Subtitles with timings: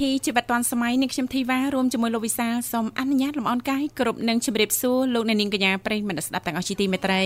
[0.00, 7.22] ធីជីវិតឌွန်សម័យនេះខ្ញុំធីវ៉ារួមជាមួយលោកវិសាលសូមអនុញ្ញាតលំអរកាយគ្រប់នឹងជម្រាបសួរលោកអ្នកនាងកញ្ញាប្រិយមិត្តស្ដាប់ទាំងអស់ជាទីមេត្រី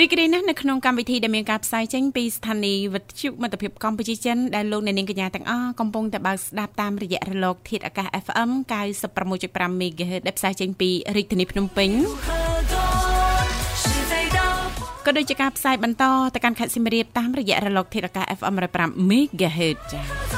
[0.00, 8.50] រីករាយណាស់នៅក្នុងកម្មវិធីដែលមានការផ្សាយចេញពីស្ថានីយ៍វិទ្យុមិត្តភាពកម្ពុជាចិនដែលលោកអ្នកនាងកញ្ញាទាំងអស់កំពុងតែបើកស្ដាប់តាមរយៈរលក ធាតុអាកាស FM
[9.20, 11.90] 96.5 MHz ដែលផ្សាយចេញពីរាជធានីភ្នំពេញ
[15.06, 20.30] ក៏ដូចជាការផ្សាយបន្តទៅកាន់ខេត្តសៀមរាបតាមរយៈរលក ធាតុអាកាស FM 105 MHz ចា៎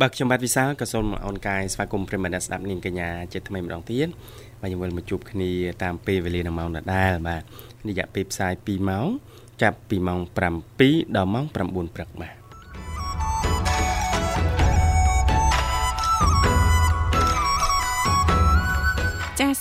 [0.00, 4.08] បាទខ្ញុំបាទវិសាលក៏សូមអរកាយស្វាគមន៍ប្រិមត្តអ្នកស្ដាប់នាងកញ្ញាជាថ្មីម្ដងទៀត
[4.60, 5.50] បាទយើងវិលមកជួបគ្នា
[5.82, 7.42] តាមពេលវេលានៅម៉ោងដដែលបាទ
[7.88, 9.06] រយៈពេលផ្សាយ2ម៉ោង
[9.62, 10.20] ចាប់ពីម៉ោង
[10.68, 12.39] 7ដល់ម៉ោង9ព្រឹកបាទ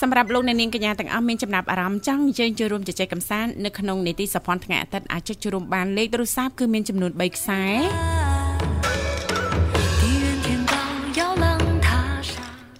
[0.01, 7.63] សម្រាប់លោកអ្នកនាងកញ្ញាទាំងអស់មានចំណាប់អារម្មណ៍ចង់អញ្ជើញចូលរួមជជែកកម្សាន្តនៅក្នុងនីតិសភ័ណ្ឌថ្ងៃអាទិត្យអាចចុចចូលរួមបានលេខទូរស័ព្ទគឺមានចំនួន3ខ្សែ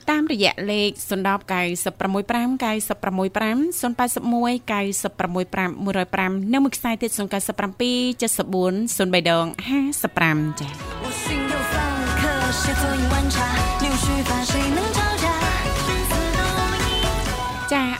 [0.09, 7.22] តាមរយៈលេខ010 965 965 081 965 105និងមួយខ្សែទៀត097 74
[8.99, 9.45] 03ដង
[10.04, 13.79] 55ចា៎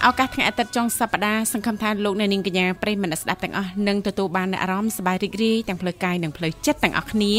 [0.10, 7.34] ឱកាសថ្ងៃអាទិត្យចុងសប្តាហ៍សង្ឃឹមថាលោកអ្នកនាងកញ្ញាប្រិយមិត្តស្ដាប់ទាំងអស់នឹងទទួលបានអារម្មណ៍សប្បាយរីករាយទាំងផ្លូវកាយនិងផ្លូវចិត្តទាំងអស់គ្នា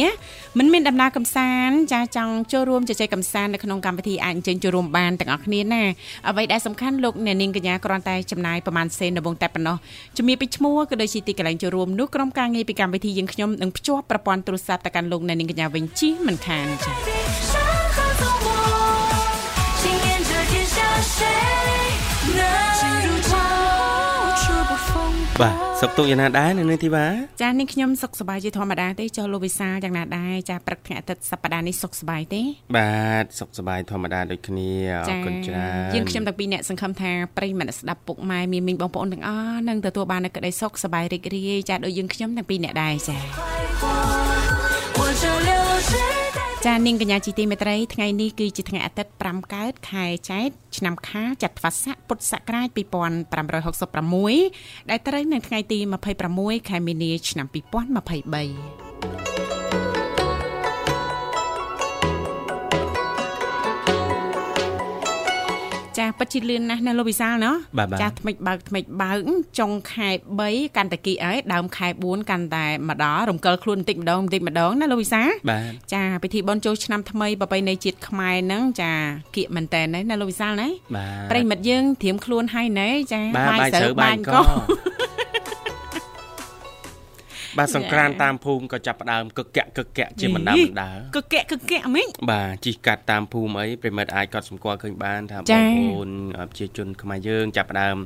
[0.58, 5.82] មិនមានដំណើរកំសាន្តចាចង់ចូលរួមជជែកកំសាន្តនៅក្នុងកម្មវិធីអាចអញ្ជើញចូលរួមបានទាំងអស់គ្នាណា
[6.28, 9.76] អ្វីដែលសំខាន់លោកអ្នកនាងកញ្ញាគ្រាន់តែចំណាយប្រហែលសេនដំបងតែប៉ុណ្ណោះ
[10.16, 17.59] ជំរាបពីឈ្មោះក៏ដូចជាទីកន្លែងចូលរួមនោះក្រុមការងារពីកម្មវិធីយើងខ្ញុំនឹងភ្ជាប់ប្រព័ន្ធទូរស័ព្ទទៅកាន់លោកអ្នកនាងកញ្ញាវិញជិះមិនខានចា
[25.43, 27.06] បាទសុខទុក្ខយ៉ាងណាដែរនៅនេះធីវ៉ា
[27.43, 32.43] ចានេះខ្ញុំសុខសប្បាយជាធម្មតាទេចុះលោកវិសាយ៉ាងណាដែរចាព្រឹកថ្ងៃអាទិត្យសប្តាហ៍នេះសុខសប្បាយទេ
[32.77, 46.19] បាទសុខសប្បាយធម្មតាដូចគ្នាអរគុណច្រើនយើងខ្ញុំទាំងពីរអ្នកសង្ឃឹមថាប្រិយមិត្តស្ដាប់ពុកម៉ែមានមីងបងប្អូនទាំងអស់នឹងទទួលបាននូវក្តីសុខសប្បាយរីករាយចាដូចយើងខ្ញុំទាំងពីរអ្នកដែរចា
[46.66, 55.78] ចានាងកញ្ញាជីទីមេត្រីថ្ងៃនេះគឺជាថ្ងៃអាទិត្យ5កើតខែចែកឆ្នាំខាលចត្វាស័កពុទ្ធសករាជ2566ដែលត្រូវនៅថ្ងៃទី
[56.25, 57.47] 26ខែមីនាឆ្នាំ
[59.56, 59.59] 2023
[66.19, 67.54] ពិតជាលឿនណាស់ណាលោកវិសាលណោះ
[68.03, 69.19] ចាថ្មិចបើកថ្មិចបើក
[69.59, 70.10] ចុងខែ
[70.44, 75.28] 3កាន់តែគីអើយដើមខែ4កាន់តែមកដល់រំកិលខ្លួនបន្តិចម្ដងបន្តិចម្ដងណាលោកវិសាល
[75.94, 78.93] ចាពិធីបុណ្យចូលឆ្នាំថ្មីប្រពៃណីជាតិខ្មែរហ្នឹងចា
[79.37, 80.69] គៀកមែនតើណាលោកវិសាលណា
[81.31, 84.43] ប្រិមិត្តយើងត្រៀមខ្លួនហើយណែចាបាយស្រូវបាញ់កោ
[87.59, 96.09] បាទសង្ក្រានតាមភូមិក៏ចាប់ផ្ដើមកឹកកាក់កឹកកាក់ជាបណ្ដាបណ្ដាកឹកកាក់កឹកកាក់មិញបាទជីកាត់តាមភូមិអីប្រិមិត្តអាចកត់សម្គាល់ឃើញបានថាបងប្អូន
[96.50, 97.97] ប្រជាជនខ្មែរយើងចាប់ផ្ដើម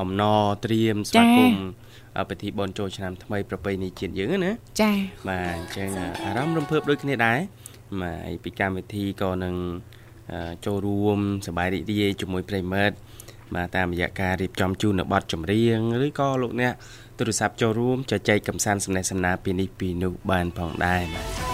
[0.00, 1.62] អំណរត្រៀមស្វាគមន៍
[2.30, 4.96] ពិធីបុណ្យចូលឆ្នាំថ្មីប្រពៃណីជាតិយើងណាចា៎
[5.28, 5.88] បាទអញ្ចឹង
[6.24, 7.38] អារម្មណ៍រំភើបដូចគ្នាដែរ
[8.00, 9.54] បាទពីកម្មវិធីក៏នឹង
[10.66, 12.96] ចូលរួមសប្បាយរីករាយជាមួយប្រិមិត្ត
[13.54, 16.74] បាទតាមរយៈការរៀបចំជូននៅប័ណ្ណចម្រៀងឬក៏លោកអ្នក
[17.20, 21.50] ទូរស័ព្ទចូលរួមចែកកំសាន្តសំណេះសំណាលពីនេះពីនោះបានផងដែរបាទ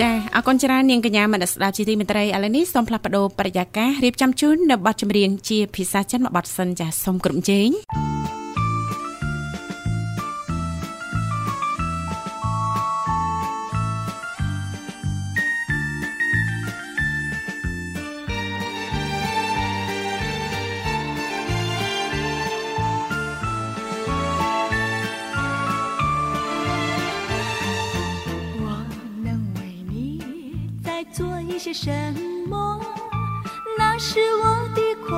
[0.00, 7.68] ចាអរគុណច្រើននាងកញ្ញាមនស្ដាប់ជាទីមេត្រីឥឡូវនេះសូមផ្លាស់ប្ដូរបរិយាកាសរៀបចំជូននៅប័ណ្ណចម្រៀងជាភាសាចិនមួយប័ណ្ណសិនចាសូមគ្រប់ជេង
[31.16, 31.90] 做一些什
[32.46, 32.78] 么？
[33.78, 35.16] 那是我的快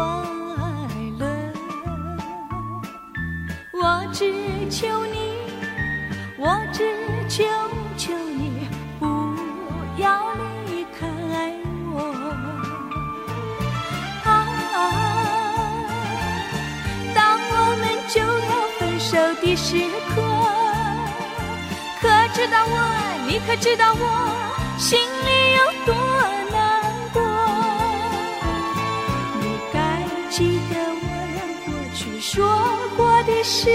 [1.18, 1.26] 乐。
[3.72, 4.32] 我只
[4.70, 5.32] 求你，
[6.38, 6.94] 我只
[7.28, 7.44] 求
[7.96, 8.68] 求你
[9.00, 9.06] 不
[10.00, 10.32] 要
[10.68, 11.08] 离开
[11.90, 11.96] 我。
[14.22, 14.30] 啊，
[17.12, 19.10] 当我们就要分手
[19.42, 19.66] 的时
[20.14, 20.22] 刻，
[22.00, 22.72] 可知道我，
[23.26, 24.04] 你可知道我
[24.78, 24.96] 心
[25.58, 25.90] 有多
[26.52, 26.56] 难
[27.12, 27.20] 过？
[29.40, 29.76] 你该
[30.30, 30.36] 记
[30.70, 32.36] 得我俩过去说
[32.96, 33.70] 过的事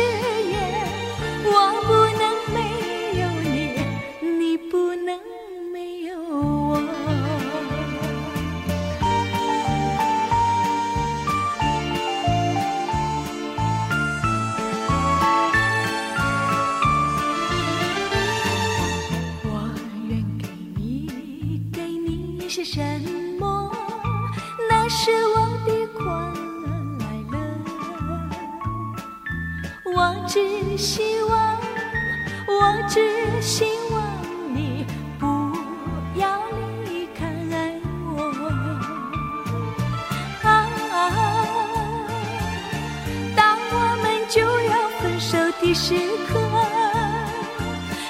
[45.73, 45.95] 时
[46.27, 46.39] 刻。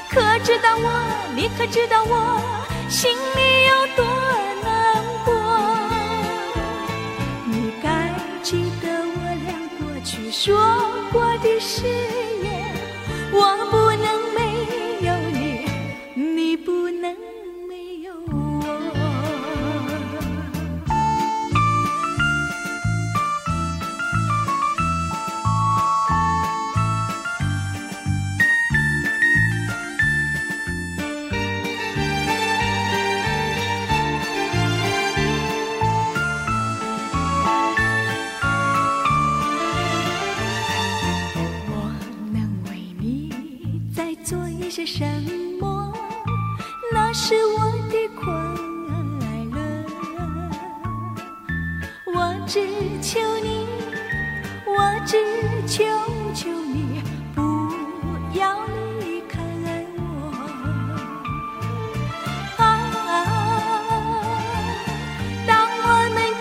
[0.10, 0.88] 可知道我，
[1.36, 2.39] 你可知道我
[2.89, 3.43] 心里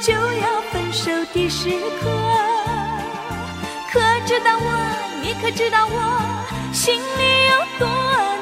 [0.03, 1.71] 就要分手的时
[2.01, 2.11] 刻。
[3.93, 4.67] 可知道我，
[5.23, 5.97] 你可知道我
[6.73, 7.01] 心里
[7.51, 7.87] 有多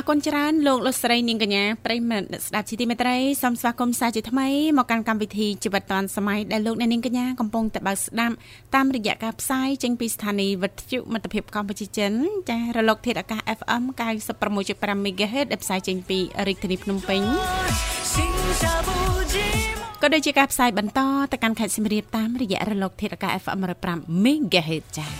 [0.00, 8.34] អរគុណច្រើនលោកលោកស្រីនាងកញ្ញាប្រិមត្តស្ដាប់ជីទីមេត្រីសូមស្វាគមន៍សាជាថ្មីមកកាន់កម្មវិធីជីវិតឌွန်សម័យដែលលោកអ្នកនាងកញ្ញាកំពុងតែបើកស្ដាប់
[8.74, 12.12] តាមរយៈការផ្សាយចេញពីស្ថានីយ៍វិទ្យុមិត្តភាពកម្ពុជាចិន
[12.48, 13.82] ចាស់រលកធាតុអាកាស FM
[14.44, 17.20] 96.5 MHz ដែលផ្សាយចេញពីរាជធានីភ្នំពេញ
[20.02, 21.00] ក៏ដូចជាការផ្សាយបន្ត
[21.32, 23.58] ទៅកាន់ខេត្តសៀមរាបតាមរយៈរលកធាតុអាកាស FM
[23.92, 25.14] 105 MHz ចាស់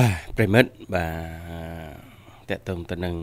[0.00, 1.06] បាទប្រិមិត្តបា
[2.50, 3.16] ទតកតងទៅនឹង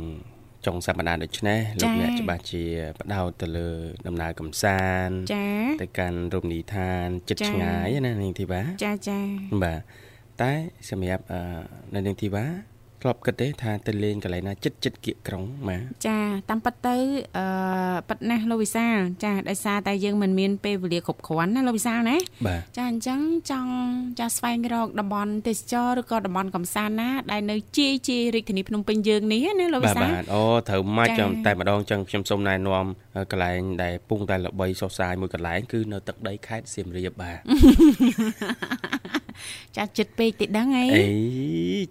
[0.66, 2.64] ចុងសប្តាហ៍ដូចនេះលោកអ្នកច្បាស់ជា
[3.00, 3.70] បដោតទៅលើ
[4.08, 5.46] ដំណើរកំសាន្តចា
[5.82, 9.20] ទៅកាន់រមណីយដ្ឋានចិត្តចា៎ឆ្ងាយណានាងធីវ៉ាចាចា
[9.64, 9.80] បាទ
[10.42, 10.52] តែ
[10.90, 11.40] សម្រាប់អឺ
[11.96, 12.46] នៅនាងធីវ៉ា
[13.02, 16.96] ធ្លាប់គិតទេថាទៅលេងកន្លែងណាចិត្តចិត្តគៀកក្រុងបាទចាតាមពិតទៅ
[17.38, 17.46] អឺ
[18.10, 22.18] ប៉ិតណាស់លោកវិសាលចាដោយសារតែយើងមិនមានពេលវេលាគ្រប់គ្រាន់ណាលោកវិសាលណា
[22.48, 23.20] បាទចាអញ្ចឹង
[23.52, 23.72] ចង់
[24.20, 32.86] ចាស្វែងរកតំបន់ទេសចរឬក៏តំបន់កំសាន្តណាដែលនៅជាយជាយរាជធានីភ្នំពេញយើងនេះណាលោកវិបាទសាលបាទអូត្រូវមកចា៎ចាំតែម្ដងចឹងខ្ញុំសូមណែនាំ
[33.32, 37.38] កន្លែងដែលពងតែល្បីសុសសាយមួយកន្លែងគឺនៅទឹកដីខេត្តសៀមរាបបាទ
[39.78, 41.06] ចាចិត្តពេកតិចដឹងអីអី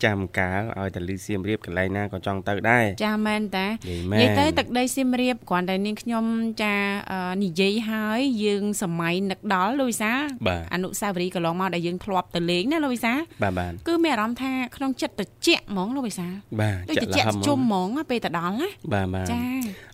[0.05, 6.25] ចាំកាលឲ្យតែលឺសៀមរាបកន្លែងណាក៏ចង់ទៅដែរចាមែនតានិយាយមែននិយាយទៅទឹកដីសៀមរាបគ្រាន់តែនាងខ្ញុំ
[6.63, 6.75] ចា
[7.13, 10.13] អឺនិយាយហើយយើងសម័យនឹកដល់លោកវិសា
[10.49, 16.27] បាទអនុស្សាវរីយ៍កន្លងមកដែលយើងធ្លាប់ទៅលេងណាលោកវិសាបាទបាទគឺមានអារម្មណ៍ថាក្នុងចិត្តត្រជាក់ហ្មងលោកវិសា
[16.61, 19.43] បាទដូចចាត្រក់លជាក់ហឹមជុំហ្មងណាពេលទៅដល់ណាបាទបាទចា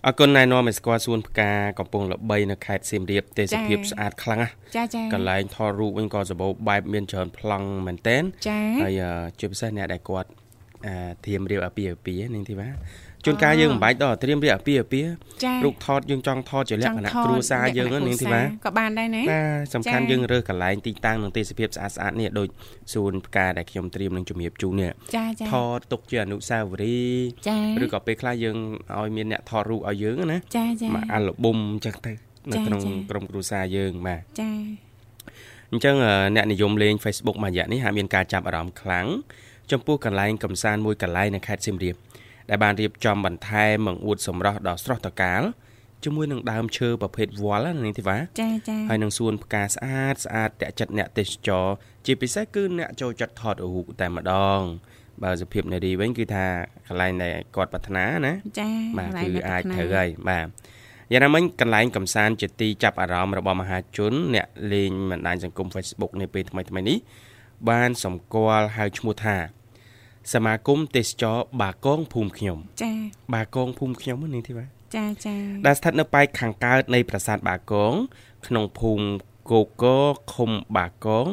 [0.05, 10.29] អរគុណណែនាំឲ្យស្គាល់សួនផ្កាកំពង់ល្បីនៅខេត្តសៀមរាបទេសភាពចា៎ស្អាតខ្លាំងណាស់ចាចាកន្លែងថតរូបវិញក៏សម្បូរបែបមានច្រើនប្លង់មែនតែនចាហើយអឺជាពិសេសអ្នកដែលគាត់
[10.85, 12.69] អាធៀមរៀបអាពាហ៍អាពាហ៍នាងធីវ៉ា
[13.25, 15.11] ជួនកាលយើងមិនបាច់ដល់ត្រៀមរៀបអាពាហ៍អាពាហ៍
[15.43, 22.47] ចារូបថតយើងចង់ថតជាលក្ខណៈគ្រួសារយើងហ្នឹងនាងធីវ៉ាក៏បានដែរណាបាទសំខាន់ចា៎យើងរើសកន្លែងទីតាំងនិងទេសភាពស្អាតស្អាតៗនេះដូច
[22.93, 28.57] សួនផ្កាដែលខ្ញុំត្រៀមនឹងជំរាបជូននេះចាចាថតទុកជាអនុស្សាវរីយ៍ចាឬក៏ពេលខ្លះយើង
[28.97, 32.13] ឲ្យមានអ្នកថតរូបឲ្យយើងណាចាចាមកអាល់ប៊ុមអញ្ចឹងទៅ
[32.51, 34.51] នៅចា៎ក្នុងចា៎ក្រុមគ្រួសារយើងបាទចា
[35.71, 39.07] អញ្ចឹងអឺអ្នកនិយមលេង Facebook មួយរយៈនេះហាក់មានការចាប់អារម្មណ៍ខ្លាំង
[39.71, 41.95] ចំពោះកន្លែងកំសាន្តមួយកន្លែងនៅខេត្តសៀមរាប
[42.49, 45.41] ដែលបានរៀបចំបន្ថែមបង្អួតសម្រស់ដ៏ស្រស់ត្រកាល
[46.03, 51.65] ជាមួយនឹងដើមឈើប្រភេទវល្លិណានាងធីវ៉ាចាចាហើយនឹងសួនផ្កាស្អាតស្អាតតាក់ចិត្តអ្នកទេសចរ
[52.05, 54.59] ជាពិសេសគឺអ្នកចូលចិត្តថតរូបតែម្ដង
[55.23, 56.45] បើសុភាពនារីវិញគឺថា
[56.87, 60.47] កន្លែងដែលគាត់ប្រាថ្នាណាចាបាទកន្លែងគឺនៅអាចថ្នាក់ត្រូវហើយបាទ
[61.11, 66.97] យ៉ាងណាមិញកន្លែងកំសាន្តជាទីចាប់អារម្មណ៍របស់មហាជនអ្នកលេងបណ្ដាញសង្គម Facebook នាពេលថ្មីៗនេះ
[67.69, 69.37] បានសម្គាល់ហៅឈ្មោះថា
[70.33, 72.93] សមាគមទេសចរបាកងភូមិខ្ញុំចា
[73.33, 75.35] បាកងភូមិខ្ញុំហ្នឹងនាងធីវ៉ាចាចា
[75.65, 77.93] ដែលស្ថិតនៅប៉ែកខាងកើតនៃប្រាសាទបាកង
[78.47, 79.05] ក្នុងភូមិ
[79.51, 79.85] គោកក
[80.33, 81.25] ឃុំបាកង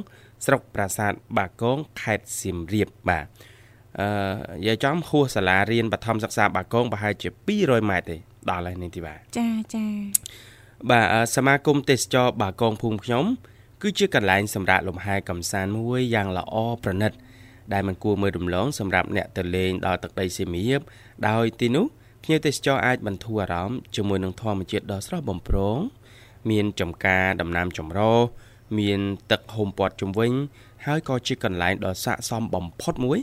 [0.44, 3.26] ស្រុកប្រាសាទបាកងខេត្តសៀមរាបបាទ
[4.00, 4.08] អឺ
[4.56, 7.28] និយាយចំហួសសាលារៀនបឋមសិក្សាបាកងប្រហែលជា
[7.58, 8.16] 200ម៉ែត្រទេ
[8.50, 9.86] ដល់ហើយនេះទីបាទចាចា
[10.90, 13.24] បាទអឺសមាគមទេសចរបាកងភូមិខ្ញុំ
[13.82, 17.12] គឺជាកន្លែងសម្រាប់លំហែកំសាន្តមួយយ៉ាងល្អប្រណិត
[17.72, 20.80] ដែលមិនគួរមើលរំលងសម្រាប់អ្នកទៅលេងដល់ទឹកដីសៀមរាប
[21.28, 21.86] ដោយទីនោះ
[22.24, 25.78] ភ្ញៀវទេសចរអាចបន្ធូរអារម្មណ៍ជាមួយនឹងធម្មជាតិដ៏ស្រស់បំព្រង
[26.50, 28.18] មានចំការដំណាំចម្រុះ
[28.78, 30.32] មានទឹកហុំព័ទ្ធជុំវិញ
[30.86, 33.18] ហើយក៏ជាកន្លែងដ៏ស័ក្តិសមបំផុតមួយ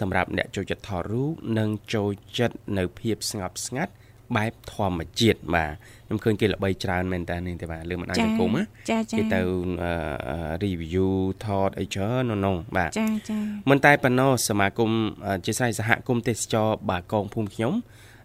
[0.00, 3.92] សម្រាប់អ្នកចូលចិត្តថតរូបនិងចូលចិត្តនៅភាពស្ងប់ស្ងាត់
[4.36, 5.72] បែបធម្មជាតិបាទ
[6.06, 9.40] ខ្ញុំឃើញគេល្បីច្រើនមែនតើនេះទេបាទលើបណ្ដាញសង្គមណាចាចាគេទៅ
[9.82, 11.10] អឺ review
[11.44, 13.38] ថតអីច្រើននៅក្នុងបាទចាចា
[13.70, 14.90] មិនតែប៉ុណ្ណោះសមាគម
[15.26, 17.74] អឺជាស្រ័យសហគមន៍ទេសចរបាកងភូមិខ្ញុំ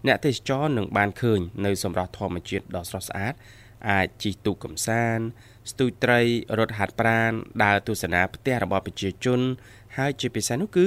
[0.06, 3.34] អ្នកទេសចរនឹងបានឃើញនៅសម្រស់ធម្មជាតិដ៏ស្រស់ស្អាត
[3.90, 5.24] អាចជិះទូកកំសាន្ត
[5.70, 6.20] ស្ទូចត្រី
[6.58, 7.32] រត់ហាត់ប្រាណ
[7.64, 9.40] ដើរទស្សនាផ្ទះរបស់ប្រជាជន
[9.96, 10.86] ហើយជាពិសេសនោះគឺ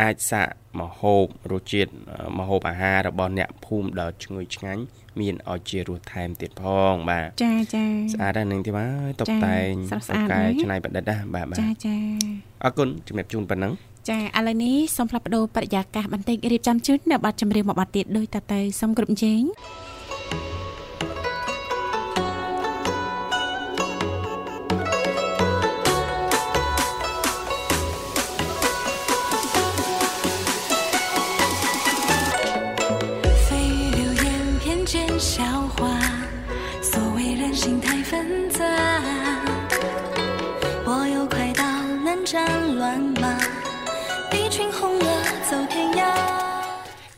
[0.00, 0.48] អាចសាក
[0.80, 4.82] ម្ហូបរសជាតិអឺម្ហូបអាហាររបស់អ្នកភូមិដ៏ឈ្ងុយឆ្ងាញ់
[5.20, 8.86] មានឲ្យជារសថែមទៀតផងបាទចាចាស្អាតដែរនឹងទេបា
[9.20, 11.96] ទតុបចា៎តែងស្រស់ស្អាតកែណាស់ច្នៃប្រឌិតណាបាទបាទចាចា
[12.64, 13.72] អរគុណជំរាបជូនប៉ុណ្ណឹង
[14.10, 19.42] ចាឥឡូវនេះសូមផ្លាប់បដោបរិយាកាសបន្តិចរៀបចំជូននៅប័ណ្ណចម្រៀងមួយប័ណ្ណទៀតដោយតទៅសូមគ្រប់ជេង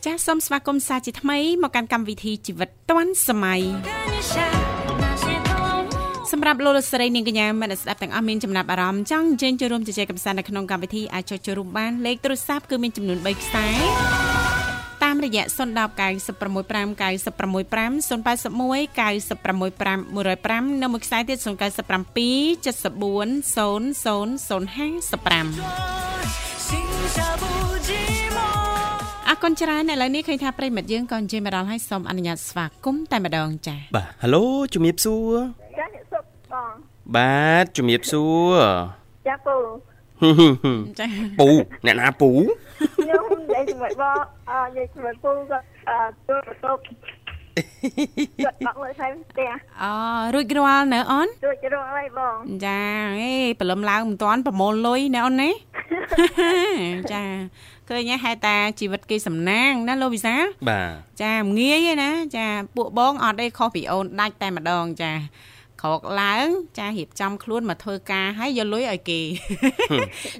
[0.05, 3.61] ចាសសូមស្វាគមន៍សាជាថ្មីមកកាន់កម្មវិធីជីវិតឌွန်សម័យ
[6.31, 13.67] សម្រាប់លោកលោកស្រីនាងកញ្ញាមនស្ដាប់ទាំងអស់មានចំណាប់អារម្មណ៍ចង់ជើញចូលរួមជជែកកម្សាន្តនៅក្នុងកម្មវិធីអាចចូលរួមបានលេខទូរស័ព្ទគឺមានចំនួន3ខ្សែ
[15.03, 21.37] តាមរយៈ010965965 081965105និងមួយខ្សែទៀត
[27.51, 27.54] 097740055
[29.29, 35.35] អរគុណច្រើនឥឡូវនេះឃើញថាប្រិមិត្តយើងក៏អញ្ជើញមកដល់ហើយសូមអនុញ្ញាតស្វាគមន៍តែម្ដងចា៎បាទ Halo ជំរាបសួរ
[35.77, 36.73] ចាអ្នកសុខបង
[37.15, 38.53] បាទជំរាបសួរ
[39.27, 39.57] ចាពូ
[40.99, 41.05] ចា
[41.39, 41.47] ពូ
[41.85, 42.29] អ្នកណាពូ
[42.97, 44.17] ខ្ញុំនិយាយជាមួយបង
[44.49, 46.81] អឺនិយាយជាមួយពូគាត់អឺចូលបន្ទប់
[48.45, 49.49] គាត់បាក់លើថែមផ្ទះ
[49.83, 49.91] អូ
[50.33, 52.81] រួចរាល់នៅអូនជួយជ្រុងអីបងចា
[53.19, 55.49] អេព្រលឹមឡើងមិនតាន់ប្រមូលលុយណាអូនណា
[57.13, 57.23] ចា
[57.89, 60.35] ឃើញហេតុតាជីវិតគេសំណាងណាលោកវិសា
[60.69, 65.13] បាទចាមិនងាយទេណា ចាពួកបងអត់អីខុសពីអូនដាច់តែម្ដងចា
[65.83, 66.47] ក្រោកឡើង
[66.79, 69.19] ចារៀបចំខ្លួនមកធ្វើការហើយយកលុយឲ្យគេ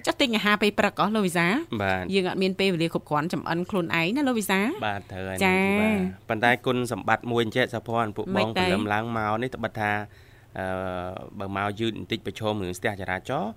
[0.05, 1.47] ចុះទិញអាហារពេលព្រឹកអស់លោកវិសា
[1.81, 5.97] បាទយើងអត់មានពេលវេលាគ្រប់គ្រាន់ចំអិនខ្លួនឯងណាលោកវិសាបាទត្រូវហើយចា៎បាទ
[6.29, 9.91] ប៉ុន្តែគុណសម្បត្តិមួយអញ្ចឹងសាភ័ណ្ឌពួកម៉េបងចទៅព្រលឹមឡើងមកនេះត្បិតថា
[10.59, 10.65] អឺ
[11.39, 13.51] បើមកយឺតបន្តិចប្រឈមរឿងស្ទះចរាចរណ៍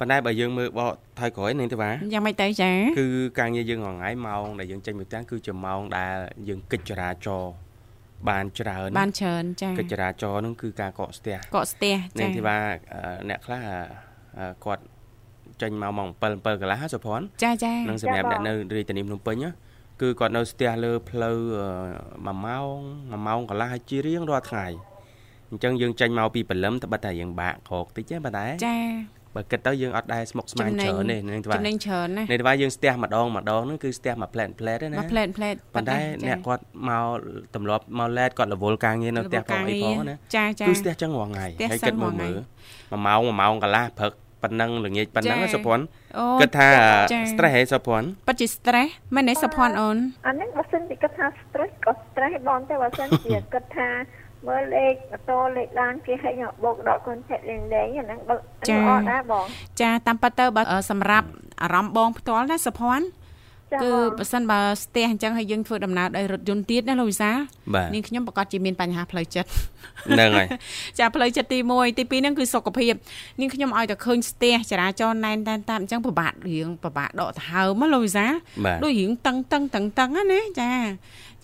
[0.00, 3.06] ប៉ុន្តែបើយើងមើលបកថយក្រោយនឹងទេវ៉ាយ៉ាងម៉េចទៅចាគឺ
[3.38, 6.14] ការងារយើងរាល់ថ្ងៃម៉ោងដែលយើងចេញពីផ្ទះគឺជាម៉ោងដែល
[6.48, 7.52] យើងកិច្ចចរាចរណ៍
[8.28, 12.56] បានច្រើនបានច្រើនចាកិច្ចចរាចរណ៍ហ្នឹងគឺការកកស្ទះកកស្ទះនាចាងធីវ៉ា
[12.92, 13.60] អឺអ្នកខ្លះ
[14.38, 14.82] អឺគាត់
[15.62, 19.50] ចេញមកម៉ោង7 7កន្លះសុភ័ណ្ឌចាចានឹងសម្រាប់អ្នកនៅរាជធានីភ្នំពេញណា
[20.02, 21.38] គឺគាត់នៅស្ទះលើផ្លូវ
[22.26, 22.78] អឺមួយម៉ោង
[23.10, 24.66] មួយម៉ោងកន្លះហើយជារៀងរាល់ថ្ងៃ
[25.50, 28.76] អញ្ចឹងយើងចេញមកពីព្រលឹមត្បិតតែយើងបាក់ក្រោកតិចទេប៉ុន្តែចា
[29.36, 37.06] បើគិតទៅយើងអត់ដែរស្មុកស្មាញច្រើនទេនាងធីវ៉ាចំណេញច្រើនណានាងធីវ៉ាយើងស្ទះម្ដងម្ដងហ្នឹងគឺស្ទះមួយផ្លែតផ្លែតទេណាមកផ្លែតផ្លែតប៉ុន្តែអ្នកគាត់មក
[37.54, 42.38] ទម្លាប់មកឡែតគាត់រវល់ការងារនៅផ្ទះផងអីផងណាចាចាគឺស្ទះចឹងរាល់ថ្ងៃស្ទះហើយសឹគិតងមើលរាល់ថ្ងៃមើល
[42.92, 45.84] មួយម៉ោងមួយម៉ោងកន្លះព្រឹកប៉ុណ្ណឹងល្ងាចប៉ុណ្ណឹងចាសុភ័ណ្ឌ
[46.18, 46.68] អូគិតថា
[47.12, 49.96] ចា stress ហេសុភ័ណ្ឌពិតជា stress មែនទេសុភ័ណ្ឌអូន
[50.26, 53.88] អានេះបើសិនជាគិតថា stress ក៏ stress បងតែបើសិនជាគិតថា
[54.48, 59.44] មើលលេខម៉ូតូលេខឡានគេឲ្យមកបោកដក contact លេងលេងអាហ្នឹងបើល្អដែរបង
[59.80, 61.26] ចាតាមពិតទៅបើអឺសម្រាប់
[61.62, 63.10] អារម្មណ៍បងផ្ទាល់ណាសុភ័ណ្ឌចា
[63.82, 67.36] គឺបងបើសិនបើស្ទះអញ្ចឹងហើយយើងធ្វើដំណើរដោយរថយន្តទៀតណាលោកវិសាល
[67.74, 69.50] បាទនាងខ្ញុំប្រកាសជាមានបញ្ហាផ្លូវចិត្ត
[70.06, 70.48] ហ្នឹងហើយ
[70.98, 72.94] ចាផ្លូវចិត្តទី1ទី2ហ្នឹងគឺសុខភាព
[73.40, 78.32] នាងខ្ញុំឲ្យតែឃើញស្ទះចរាចរណ៍ណែនតែនតាមអញ្ចឹងពិបាករៀងពិបាកដកដង្ហើមណាលោកវិសាល
[78.64, 80.70] បាទដូចរៀងតឹងតឹងតឹងតឹងណាណាចា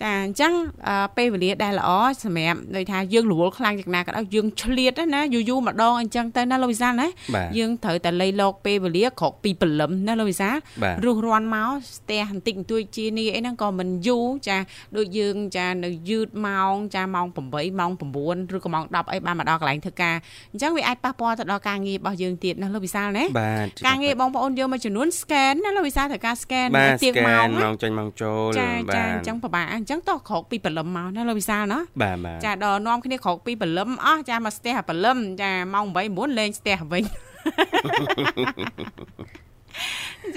[0.01, 0.53] ចាអញ្ចឹង
[0.87, 1.89] អឺពេលវេលាដែលល្អ
[2.23, 14.57] សម្រាប់ដូចថាយើងរវល់ខ្លាំងយ៉ាងណាក៏ដោយយើងឆ្លៀតណាយូរយូរម្ដងអញ្ចឹងទៅណាលោកវិសាលណាបាទយើងត្រូវតែលៃលោកពេលវេលាក្រោកពីព្រលឹមណាលោកវិសាលបាទរុះរាន់មកស្ទះបន្តិចបន្តួចជានេះអីហ្នឹងក៏មិនយូរចា
[14.97, 20.15] ដូចយើងចានៅយឺតម៉ោងចាម៉ោង8ម៉ោង9ឬក៏ម៉ោង10អីបានមកដល់កន្លែងធ្វើការ
[20.51, 37.03] អញ្ចឹងវាអាចប៉ះពាល់ទៅដល់ការងាររបស់យើងទៀតណាលោកវិសាលណាបាទការងារបងប្អូនយកមួយចំនួន scan ណាលោកវិសាលត្រូវការ scan បាទទៀងម៉ោង scan ណាម៉ោងចេញម៉ោងចូលចាបាចាទអញ្ចឹងពិបាកអញ្ចឹងតោះក្រោកពីព្រលឹមមកណាលោកវិសាលណាបាទបាទចាដល់នាំគ្នាក្រោកពីព្រលឹមអស់ចាមកស្ទះព្រលឹមចាម៉ោង8 9លេងស្ទះវិញ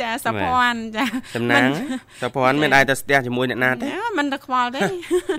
[0.01, 1.05] ចាសភ័ណ្ឌចា
[1.37, 1.69] ចំណាំង
[2.23, 4.81] សុភ័ណ្ឌមានអាចទៅស្ទះជាមួយអ្នកណាទេអើមិនទៅខ្វល់ទេ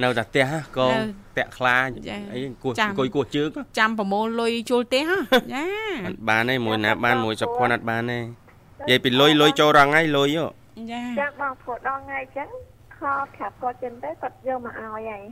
[0.04, 1.04] នៅតែផ្ទះហ៎កងនៅ
[1.38, 5.18] តាក់ខ្លាចាអីគោះចាំអង្គុយគោះជើងចាំប្រមូលលុយជួលផ្ទះហ៎
[5.54, 5.64] ចា
[6.06, 10.46] អត់បានទេមួយណាបានមួយសុភ័ណ្ឌអត់បានទេនិយាយពីលុយលុយចូលរងថ្ងៃលុយហ៎
[10.92, 12.48] ចាចាបងព្រោះដល់ថ្ងៃអញ្ចឹង
[12.98, 15.24] ខលប្រាប់គាត់ចឹងទៅគាត់យកមកឲ្យហើយ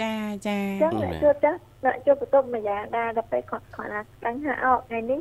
[0.00, 0.14] ចា
[0.46, 5.20] ចាអញ្ចឹងអ្នកជួបចាស់អ្នកជួបបន្ទប់មួយយ៉ាងដែរដល់ពេលគាត់គាត់ណាដឹងថាអូថ្ងៃនេះ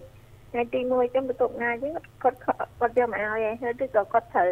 [0.51, 1.91] ថ្ងៃទី1អញ្ចឹងបន្ទប់ណាអញ្ចឹង
[2.23, 4.49] គាត់គាត់គាត់យកមកឲ្យហើយហើយឬក៏គាត់ត្រូវ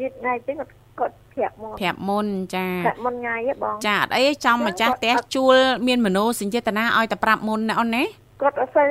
[0.00, 8.04] យឺតថ្ងៃអញ្ចឹងគាត់គាត់ប្រាប់មកប្រាប់មុនចាប្រាប់មុនថ្ងៃហ៎បងចាអត់អីចំម្ចាស់ផ្ទះជួលមានមโนសញ្ចេតនាឲ្យតែប្រាប់មុនណាអូនណា
[8.42, 8.86] គាត់អត់សូវ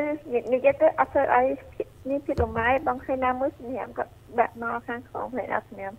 [0.53, 1.45] និយាយទៅអត់សូវឲ្យ
[2.09, 5.95] នេះពីលំងាយបងឃើញណាមួយសម្រាប់គាត់បាក់មកខាងក្នុងផ្នែកអត់សម្រាប់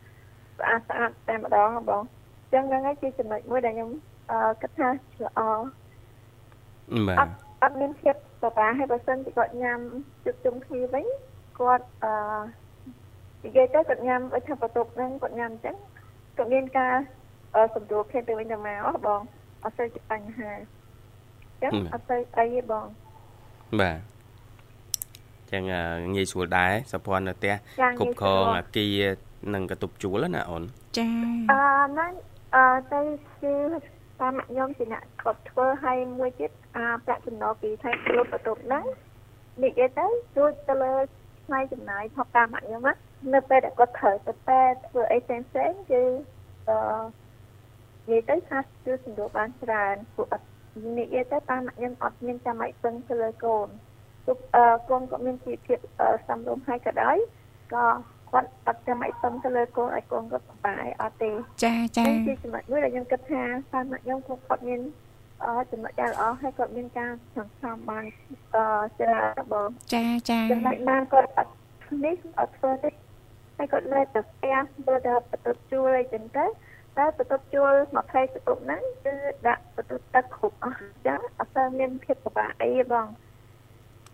[0.58, 3.90] ស្អាតស្អាតតែម្ដងហ៎បងអញ្ចឹងហ្នឹងហើយជាចំណុចមួយដែលខ្ញុំ
[4.30, 4.88] អឺគិតថា
[5.24, 5.40] ល្អ
[7.08, 8.14] បាទអត់អត់មានភាព
[8.50, 9.80] បបាហើយបើសិនជាគាត់ញ៉ាំ
[10.24, 11.06] ជុំជុំគ្នាវិញ
[11.58, 12.12] គាត់អឺ
[13.44, 15.76] និយាយទៅគាត់ញ៉ាំដូចថាបន្ទប់ហ្នឹងគាត់ញ៉ាំអញ្ចឹង
[16.36, 16.94] គាត់មានការ
[17.54, 19.20] អឺសម្រួលគ្នាទៅវិញទៅមកហ៎បង
[19.64, 22.86] អត់សូវជាបញ្ហាអញ្ចឹងអត់សូវអីទេបង
[23.80, 23.98] បាទ
[25.52, 25.82] ចឹងអឺ
[26.14, 29.02] ងាយស្រួលដែរសុភ័ណ្ឌនៅផ្ទះចា៎គ្រប់គ្រងងាយស្រួលអាគារ
[29.54, 30.62] និងកតុបជួលណាអូន
[30.98, 31.08] ចា
[31.50, 31.58] អឺ
[31.90, 32.12] ហ្នឹង
[32.54, 33.00] អឺទៅ
[33.42, 33.54] គឺ
[34.20, 38.84] តាមខ្ញុំជាអ្នកគាត់ធ្វើឲ្យមួយទៀតអាប្រាក់ចំណូលពីថៃលុបបន្ទប់ហ្នឹង
[39.62, 40.94] និយាយទៅជួយទៅលើ
[41.46, 42.94] ផ្នែកចំណាយថបតាមខ្ញុំណា
[43.34, 46.02] នៅពេលដែលគាត់ត្រូវទៅតែធ្វើអីផ្សេងផ្សេងៗគឺ
[46.68, 46.78] អឺ
[48.10, 50.46] និយាយទៅថាជួយសម្រួលបានច្រើនពួកអត់
[50.98, 53.68] និយាយទៅតាមខ្ញុំអត់មានចាំបាច់ពឹងទៅលើកូន
[54.26, 57.16] ទុកអឺកូនគាត់មានជីវភាពអឺសំរុំហើយក៏ដោយ
[57.74, 57.86] ក៏
[58.32, 61.30] គាត់អត់ចាំបាច់ពឹងទៅលើកូនឲ្យកូនគាត់សុបាយអត់ទេ
[61.64, 63.42] ចាចានេះជាចំណុចមួយដែលខ្ញុំគិតថា
[63.72, 64.80] តាមមកខ្ញុំគាត់គាត់មាន
[65.44, 68.04] អឺចំណុចដែលល្អហើយគាត់មានការសង្ឃឹមបាន
[68.54, 68.64] អឺ
[69.00, 71.52] ច្រើនបងចាចាចំណុចបានគាត់អត់
[72.04, 72.90] នេះអត់ធ្វើទេ
[73.56, 76.44] ហើយគាត់នៅតែផ្ទះបើតែបន្ទប់ជួលអីចឹងទៅ
[76.98, 79.14] តែបន្ទប់ជួល20បន្ទប់ហ្នឹងគឺ
[79.46, 83.06] ដាក់បន្ទប់ទឹកគ្រប់អស់អញ្ចឹងអត់ទៅមានភាពពិបាកអីទេបង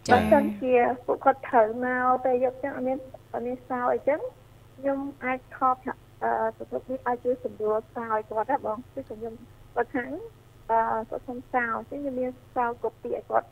[0.09, 2.99] ចាបើសិនជាពួកគាត់ត្រូវមកពេលយកចឹងអត់មាន
[3.33, 4.21] អត់មានសោអីចឹង
[4.77, 9.35] ខ្ញុំអាចខកថាអឺទទួលនេះឲ្យជួយសម្រួលសោឲ្យគាត់ណាបងគឺខ្ញុំ
[9.75, 10.05] គាត់ថា
[10.71, 10.79] អឺ
[11.11, 13.49] គាត់សុំសោចឹងខ្ញុំមានសោគ្រប់ពីឲ្យគាត់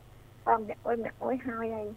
[0.47, 1.87] អឺម្នាក់អុយម្នាក់អុយហើយហើយ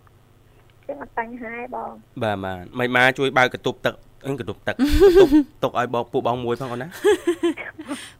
[0.86, 3.94] ចឹងអត់បញ្ហាទេបងបាទបាទមិនមកជួយបើកកតុបទឹក
[4.26, 4.78] អឺកតុបទឹកក
[5.20, 5.30] តុប
[5.62, 6.88] ទុកឲ្យបងពួកបងមួយផងអូនណា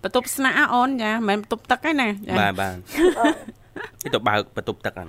[0.02, 2.74] បន្ទប់ស្នាក់ហ៎អូនចាមិនមែនបន្ទប់ទឹកទេណាចាបាទបាទ
[3.20, 3.30] អឺ
[4.02, 5.04] គេទៅបើកបន្ទប់ទឹកហ្នឹ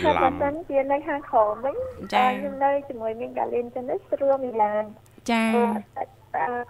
[0.00, 1.76] ងតែឡបើំសិនជានៅខាងក្រោមវិញ
[2.14, 4.84] ចាអឺខ្ញុំនៅជាមួយមីងកាលីនចឹងទៅស្រួលមីឡាន
[5.30, 5.42] ចា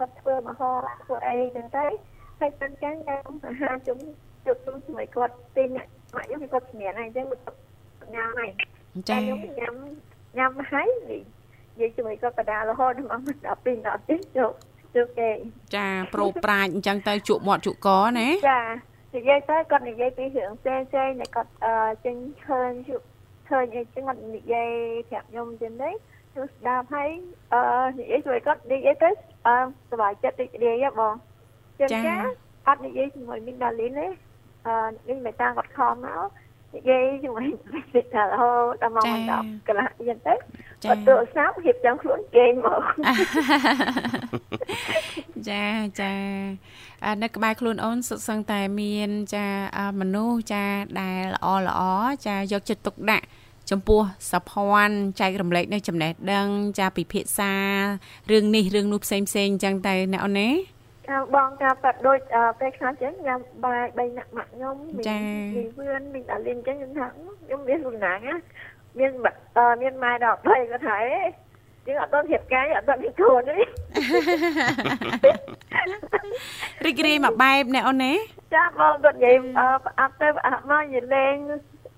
[0.00, 0.70] គាត់ធ្វើមហោ
[1.04, 1.86] ធ្វើអីចឹងទៅ
[2.40, 3.98] ហើយប៉ុន្តែខ្ញុំអាហារជុំ
[4.46, 7.44] ជុំជុំជាមួយគាត់ទីអ្នកម៉ាក់ខ្ញុំគាត់ជំនាញហើយអញ្ចឹងគាត់
[8.14, 8.50] ញ៉ាំហើយ
[9.08, 9.74] ចាខ្ញុំញ៉ាំ
[10.38, 11.18] ញ៉ាំហើយនិ
[11.80, 14.56] យាយជាមួយគាត់កដាលរហូតដល់ម៉ោង12ដល់ទីជប់
[14.94, 15.30] ជប់គេ
[15.76, 17.88] ចាប្រូប្រាជ្ញអញ្ចឹងទៅជក់មាត់ជក់ក
[18.18, 18.62] ណាចា
[19.16, 23.06] និយាយទៅគាត់និយាយពីរឿងផ្សេងផ្សេងដែលគាត់អឺចេញឃើញជប់
[23.50, 24.70] ឃើញអីចឹងគាត់និយាយ
[25.10, 25.90] ប្រាប់ខ្ញុំចឹងទេ
[26.32, 27.08] ខ្ញុំស្ដាប់ហើយ
[27.52, 27.60] អឺ
[27.98, 29.10] និយាយជួយគាត់និយាយទៅ
[29.46, 29.54] អឺ
[29.90, 31.14] សប្បាយចិត្តរីករាយហ៎បង
[31.80, 32.14] ចឹងចា
[32.68, 34.06] អត់និយាយជាមួយមីងដាលីនទេ
[34.66, 34.74] អឺ
[35.08, 36.26] មីងមេតាគាត់ខំមក
[36.74, 37.46] និយាយជាមួយ
[37.92, 38.50] សិទ្ធិរហូ
[38.82, 39.04] តដល់ម៉ោង
[39.38, 40.34] 10កន្លះចឹងទៅ
[40.84, 42.82] ចាគាត់ទូរស័ព្ទរៀបចំខ្លួនគេងមក
[45.48, 45.64] ចា
[46.00, 46.12] ចា
[47.04, 49.46] អឺនៅក្បែរខ្លួនអូនសុទ្ធសឹងតែមានចា
[49.78, 50.64] អឺមនុស្សចា
[51.00, 51.82] ដែលល្អល្អ
[52.26, 53.26] ចាយកចិត្តទុកដាក់
[53.70, 54.00] ចំពោះ
[54.32, 54.88] សភ័ន
[55.20, 56.46] ចែករំលែកនៅចំណេះដឹង
[56.78, 57.52] ចាពិភាក្សា
[58.32, 60.50] រឿងនេះរឿងនោះផ្សេងផ្សេងអញ្ចឹងទៅណាអូនណា
[61.10, 65.20] តាមបងការប៉ាត់ដូចអឺពេលខ្លះចឹងញ៉ាំបាយបីណាក់ម៉ាក់ខ្ញុំមីចា
[65.56, 68.36] មីវឿនមីដាលីនចឹងខ្ញុំថាខ្ញុំមានសំណាងណា
[68.98, 71.04] មានបាក់អឺមានម៉ែដល់3គាត់ហើយ
[71.86, 73.54] ចឹងអត់ដល់ធៀបកាយអត់ដល់មានខ្លួនទេ
[76.84, 78.12] រីករាយមួយបែបណាអូនណា
[78.56, 81.36] ចាបងគាត់និយាយអឺប្រអាប់ទៅប្រអាប់មកនិយាយលេង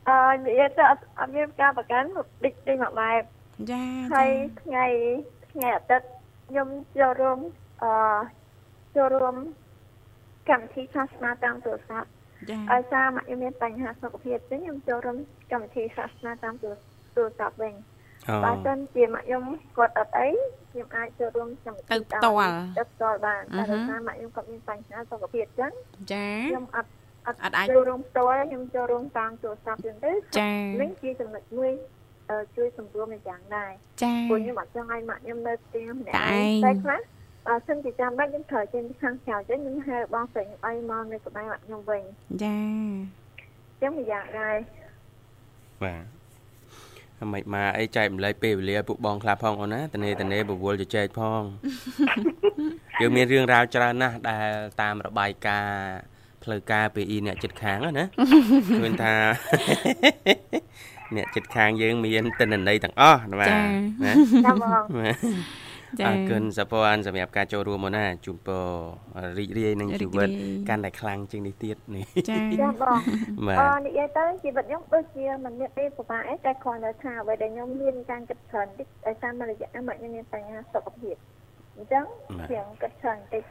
[0.08, 2.08] អឺនិយាយទៅអត់អត់មានការប្រកាន់
[2.44, 3.22] ដេកដេកមកបែប
[3.70, 3.82] ចា
[4.14, 4.30] ហើយ
[4.62, 4.86] ថ្ងៃ
[5.52, 6.06] ថ្ងៃអាទិត្យ
[6.48, 7.38] ខ្ញុំចូលរួម
[7.82, 7.92] អឺ
[8.96, 9.34] ចូលរួម
[10.48, 12.08] កម្មវិធីសាសនាតាមទូរស័ព្ទ
[12.50, 15.18] ចាឲ្យសារមកខ្ញុំមានបញ្ហាសុខភាពចឹងខ្ញុំចូលរួម
[15.52, 16.74] កម្មវិធីសាសនាតាមទូរ
[17.16, 17.74] ទូរស័ព្ទវិញ
[18.28, 19.44] អូបើសិនជាមកខ្ញុំ
[19.76, 20.28] គាត់អត់អី
[20.70, 25.72] ខ្ញុំអាចចូលរួមកម្មវិធីទៅផ្ទាល់ទៅផ្ទាល់បានអឺតែហឺដោយសារមកខ្ញុំគាត់មានបញ្ហាសុខភាពចឹង
[26.12, 26.90] ចាខ្ញុំអត់
[27.26, 31.72] អត់អត់អាចចូលរួមផ្ទាល់ខ្ញុំចូលរួមតាមទូរស័ព្ទចឹងទៅចានេះជាចំណុចមួយ
[32.30, 37.00] អឺជួយសម្រួលម្យ៉ាងដែរចាព្រោះខ្ញុំអត់ចង់ឲ្យម៉ាក់ខ្ញុំនៅផ្ទះម្នាក់តែឯងតែខ្លះ
[37.46, 42.02] បើសិនជាចាំបាច់ខ្ញុំត្រូវចេញពីខាងក្រៅចឹងខ្ញុំហៅបងស្រីខ្ញុំឲ្យមកនៅក្បែរម៉ាក់ខ្ញុំវិញ
[42.44, 42.58] ចា
[43.82, 44.56] ចឹងម្យ៉ាងដែរ
[45.84, 46.04] បាទ
[47.18, 51.42] ហើយមិនមកអីចែកម្លែកពេលវេលាឲ្យពួកបងខ្លះផងអូនណាតនេតនេបវលជជែកផង
[53.00, 56.11] យើងមានរឿងរ៉ាវច្រើនណាស់ដែលតាមរបាយការណ៍
[56.44, 58.06] ផ្លូវការ PE អ្នកចិត្តខាងហ្នឹងណា
[58.82, 59.14] ឃើញថា
[61.16, 63.50] អ្នកចិត្តខាងយើងមានតិន្នន័យទាំងអស់ណាបាទ
[64.04, 64.12] ណា
[64.46, 65.16] ចាំបងបាទ
[66.00, 68.66] ចាអរគុណសពនសម្រាប់ការចូលរួមមកណាជូនពរ
[69.38, 72.98] រីករាយនឹងជីវិតរីករាយកាន់តែខ្លាំងជាងនេះទៀតនេះចាចាំបង
[73.46, 81.16] បាទអឺនិយាយទៅជីវិតខ្ញុំដូចជាមិនមានអីពិបាកអីតែគ្រាន់តែថាអ្វីដែលខ្ញុំមានការគិតច្រើនតិចដោយសារមួយរយៈហ្នឹងមកខ្ញុំមានបញ្ហាសុខភាព
[81.76, 82.04] អញ្ចឹង
[82.50, 83.42] ជាងគិតច្រើនតិច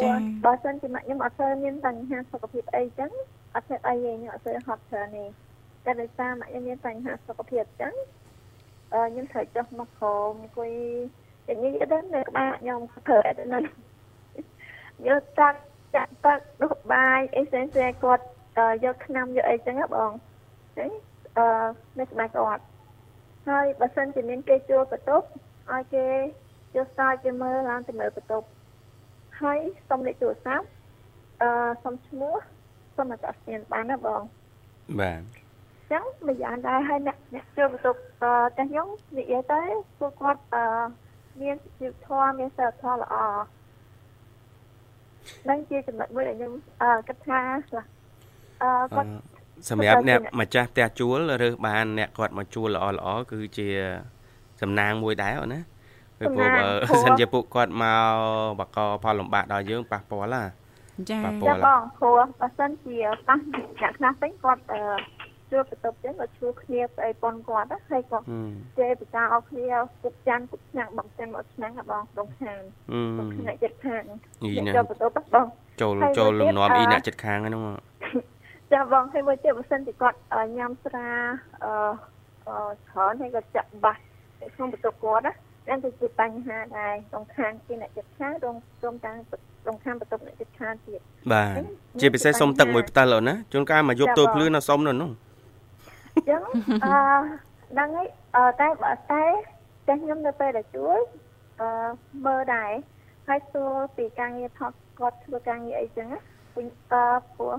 [0.00, 3.10] ព្រោះបើសិនជាមកខ្ញុំអត់ស្ូវមានបញ្ហាសុខភាពអីចឹង
[3.54, 5.24] អត់ធ្វើអីទេខ្ញុំអត់ស្ូវហត់ច្រើនទេ
[5.84, 7.94] តែដោយសារមកខ្ញុំមានបញ្ហាសុខភាពចឹង
[8.94, 10.70] អឺខ្ញុំត្រូវចុះមកក្រោមអង្គុយ
[11.48, 13.64] យ៉ាងនេះទៅនៅក្បែរខ្ញុំធ្វើអីទៅហ្នឹង
[15.08, 15.58] យកតាក់
[15.94, 17.70] ចាក់ទឹកដុសបាយអីផ្សេងៗ
[18.04, 18.24] គាត់
[18.58, 20.10] អឺយកឆ្នាំយកអីចឹងហ៎បង
[20.78, 20.90] ចឹង
[21.38, 21.46] អឺ
[21.98, 22.62] នៅក្បែរគាត់
[23.48, 25.26] ហើយបើសិនជាមានគេជួលបន្ទប់
[25.70, 26.06] ឲ្យគេ
[26.76, 28.46] យកស្ទាយគេមើលឡើងទៅមើលបន្ទប់
[29.42, 30.66] ហើយសុំលេខទូរស័ព្ទ
[31.42, 31.50] អឺ
[31.84, 32.34] សុំឈ្មោះ
[32.96, 34.22] សុំអត្តសញ្ញាណបានណាបង
[35.00, 35.20] បាទ
[35.92, 39.60] ចឹងម្យ៉ាងដែរហើយអ្នកអ្នកជួលបន្ទប់អឺតែខ្ញុំនិយាយទៅ
[39.98, 40.64] ពួកគាត់អឺ
[41.40, 43.14] មានជីវធម៌មានសិលធម៌ល្អ
[45.48, 46.52] នឹងជាចំណុចមួយដែលខ្ញុំ
[46.82, 47.40] អឺគិតថា
[48.62, 49.08] អឺអគាត់
[49.70, 53.68] សម្រាប់អ្នកគាត់ទៅជាអ្នកម្ចាស់ផ្ទះជួលរើសបានអ្នកគាត់មកជួលល្អល្អគឺជា
[54.60, 55.60] សំណាងមួយដែរអូនណា
[56.22, 60.42] ពេលព្រោះបើសិនជាពួកគាត់មកបកកផលលំបាកដល់យើងប៉ះពាល់ណា
[61.10, 64.82] ចាប៉ះពាចាល់បងព្រោះបើសិនជាប៉ះអ្នកខ្លះវិញគាត់អឺ
[65.50, 69.66] ជួលបន្ទប់ចឹងគាត់ជួលគ្នាស្អីប៉ុនគាត់ណាហើយគាត់ហឹមចេពិការអស់គ្នា
[70.02, 74.02] ពុកចាន់ពុកឆ្នាំងបងចាន់មកឆ្នាំងហ៎បងដងខាងហឹមបងខាងចិត្តខាង
[74.42, 75.46] អ៊ីអ្នកណាជួលបន្ទប់ហ្នឹងបង
[75.80, 77.78] ចូលហើយចូលមួយលំទៀតនាំអ៊ីអឺអ្នកចិត្តខាងហ្នឹងមក
[78.72, 81.08] ចាបងហើយមួយទៀតបើសិនជាគាត់អឺញ៉ាំស្រា
[81.64, 81.72] អឺ
[82.48, 82.56] អឺ
[82.88, 83.98] ច្រើនហើយក៏ចាក់បាស
[84.40, 89.16] នៅក្នុងបន្ទប់គាត់ណាហ្នឹងគឺជាបញ្ហាដែរដងខាងជាអ្នកចិត្តខាងដងព្រមទាំង
[89.68, 91.00] ដងខាងបន្ទប់អ្នកចិត្តខាងទៀត
[91.32, 91.66] បាទហ្នឹង
[92.00, 95.10] ជាពិសេសសុំទឹកមួយផ្តិលអូនណាជួនកាលមកយប់ចាទល់បងភ្លឺនៅសុំនៅនោះ
[96.14, 96.42] អញ្ចឹង
[96.84, 96.94] អឺ
[97.72, 99.24] ហ្នឹងហើយអឺតែបើតែ
[99.86, 100.98] តែខ្ញុំនៅពេលដែលជួល
[101.60, 101.68] អឺ
[102.26, 102.72] មើលដែរ
[103.28, 106.18] ហើយសួរពីការងារថតគាត់ធ្វើការងារអីចឹងណា
[106.56, 107.54] វិញអឺព្រោះ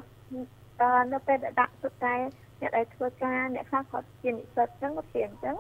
[0.82, 2.16] អឺនៅពេលដែលដាក់សុទ្ធតែ
[2.62, 5.56] អ្នកដែលធ្វើការអ្នកខ្លះគាត់ជានិស្សិតចឹងគាត់ព្រៀនចឹង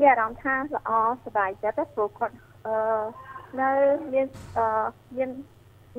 [0.00, 0.90] មានអារម្មណ៍ថាល្អ
[1.24, 2.34] សប្បាយចិត្តទេព្រោះគាត់
[2.66, 2.74] អឺ
[3.60, 3.70] នៅ
[4.12, 4.26] មាន
[4.56, 4.66] អឺ
[5.16, 5.30] មាន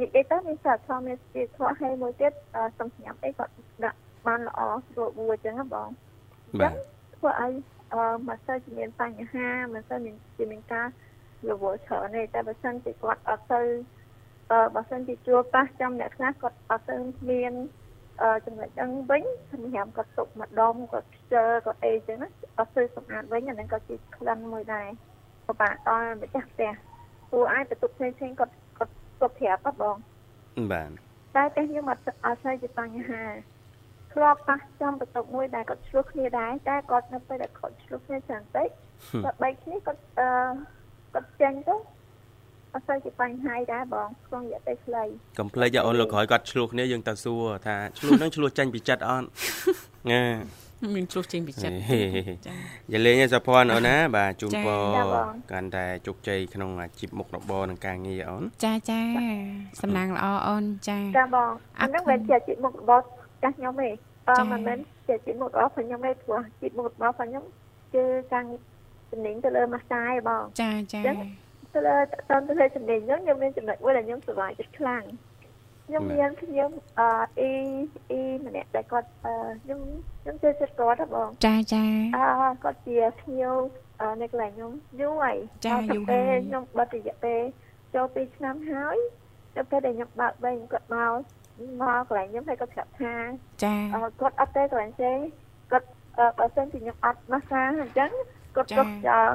[0.02, 3.52] និយាយទៅមានសារធម៌មានជាធម៌ហើយមួយទៀតអឺសំស្ញាប់អីគាត់
[3.84, 5.90] ដាក់បានល្អស្រួលបួរចឹងណាបង
[6.62, 6.74] បាទ
[7.16, 7.54] ធ្វើឲ្យ
[7.94, 10.88] អឺមិនសូវជាមានបញ្ហាមិនសូវមានជាមានការ
[11.50, 13.62] រវល់ច្រើនទេតែបើសិនជាគាត់អត់ទៅ
[14.52, 16.96] អឺបើសិនជាជួលប៉ះចំអ្នកខ្លះគាត់អត់ទៅ
[17.30, 17.83] មានអអឺ
[18.46, 24.88] ចំណុចហ្នឹងវិញសម្រាប់គាត់ទុកម្ដុំគាត់ខ្ជិលគាត់អីចឹងណាអត់ធ្វើសម្អាតវិញអាហ្នឹងក៏ជាក្លិនមួយដែរ
[25.48, 26.72] ពិបាកដល់ម្ចាស់ផ្ទះ
[27.30, 29.98] ព្រោះអាចបន្ទប់ផ្សេងផ្សេងៗគាត់គាត់គាត់ប្រាប់ហ៎បង
[30.72, 30.90] បាទ
[31.36, 33.24] តែតែខ្ញុំអត់អត់ស្អីជាបញ្ហា
[34.14, 38.70] ធ្លាប់ប៉ះចំបន្ទប់មួយដែលគាត់ឆ្លោះគ្នាដែរតែគាត់នៅពេលដែលគាត់ឆ្លោះគ្នាច្រើនពេក
[39.24, 40.28] គាត់បែកគ្នាគាត់អឺ
[41.14, 41.76] គាត់ចេញទៅ
[42.74, 45.04] អត់ស្អីជាបញ្ហាដែរបងក្នុងរយៈពេលខ្លី
[45.40, 49.28] កំភ្លេចឲ្យអូនលោកក្រោយគាត់ឆ្លោះគ្នាយើងទៅសួរថាឆ្លោះហ្នឹងឆ្លោះចាញ់ពីចិត្តអត់
[50.12, 50.24] ណា
[50.96, 52.02] មានឆ្លោះចេញពីចិត្តហេ
[52.48, 52.54] ចា
[52.94, 59.02] យាលេងឯសុភ័ណ្ឌអូនណា បាទជូនចា៎ពរចា៎បងកាន់តែជោគជ័យក្នុងអាជីពមុខរបរនិងការងារអូនចាចា
[59.82, 63.06] សំណាងល្អអូនចាចាបងអាហ្នឹងមិនជាជីវិតមុខរបស់
[63.44, 63.90] ចាស់ខ្ញុំទេ
[64.28, 67.44] អចា៎ឺមិនមែនជាជីវិតមុខរបស់ខ្ញុំទេព្រោះជីវិតមុខរបស់ខ្ញុំ
[67.94, 68.46] គឺការ
[69.12, 71.16] ជំនាញទៅលើម៉ាស្សាឯងបងចាចាចឹង
[71.74, 75.04] ទៅលើតទៅទៅលើជំនាញហ្នឹងខ្ញុំមានចំណុចមួយដែលខ្ញុំសប្បាយចិត្តខ្លាំង
[75.88, 77.10] ខ្ញុំមានខ្ញុំអឺ
[77.40, 77.54] អ៊ី
[78.12, 79.34] អ៊ីម្នាក់ដែលគាត់អឺ
[79.64, 79.80] ខ្ញុំ
[80.22, 81.84] ខ្ញុំជឿចិត្តគាត់ហ៎បងចាចា
[82.18, 82.26] អឺ
[82.64, 83.54] គាត់ជាភ្ញៀវ
[84.02, 87.42] អឺនៅកន្លែងខ្ញុំយូរហើយចាដល់ទៅយូរពេលហើយខ្ញុំបាត់រយៈពេល
[87.94, 88.98] ចូល2ឆ្នាំហើយ
[89.56, 91.14] ដល់ពេលដែលខ្ញុំបើកវិញគាត់មក
[91.82, 93.16] មកកន្លែងខ្ញុំហើយគាត់ប្រាប់ថា
[93.64, 95.12] ចាអឺគាត់អត់ទេកន្លែងទេ
[95.72, 98.12] គាត់អឺបើសិនជាខ្ញុំអត់ម៉ាស្សាអញ្ចឹង
[98.56, 99.30] គាត់ចា៎គាត់ចោល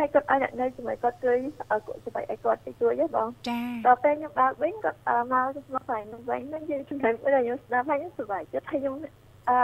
[0.00, 1.36] ហើយគាត់ឲ្យអ្នកនៅជាមួយគាត់ជួយ
[1.70, 8.94] អឺគាត់ជួយឲ្យគាត់ទៅជួយហ៎បងចាដល់ពេលខ្ញុំបើកវិញគាត់អឺមកមកកន្លែងនោះវិញហ្នឹងយើងចំណុចមួយដែលខ្ញុំស្ដាប់ហើយខ្ញុំសប្បាយចិត្តហើយខ្ញុំ
[9.50, 9.58] អឺ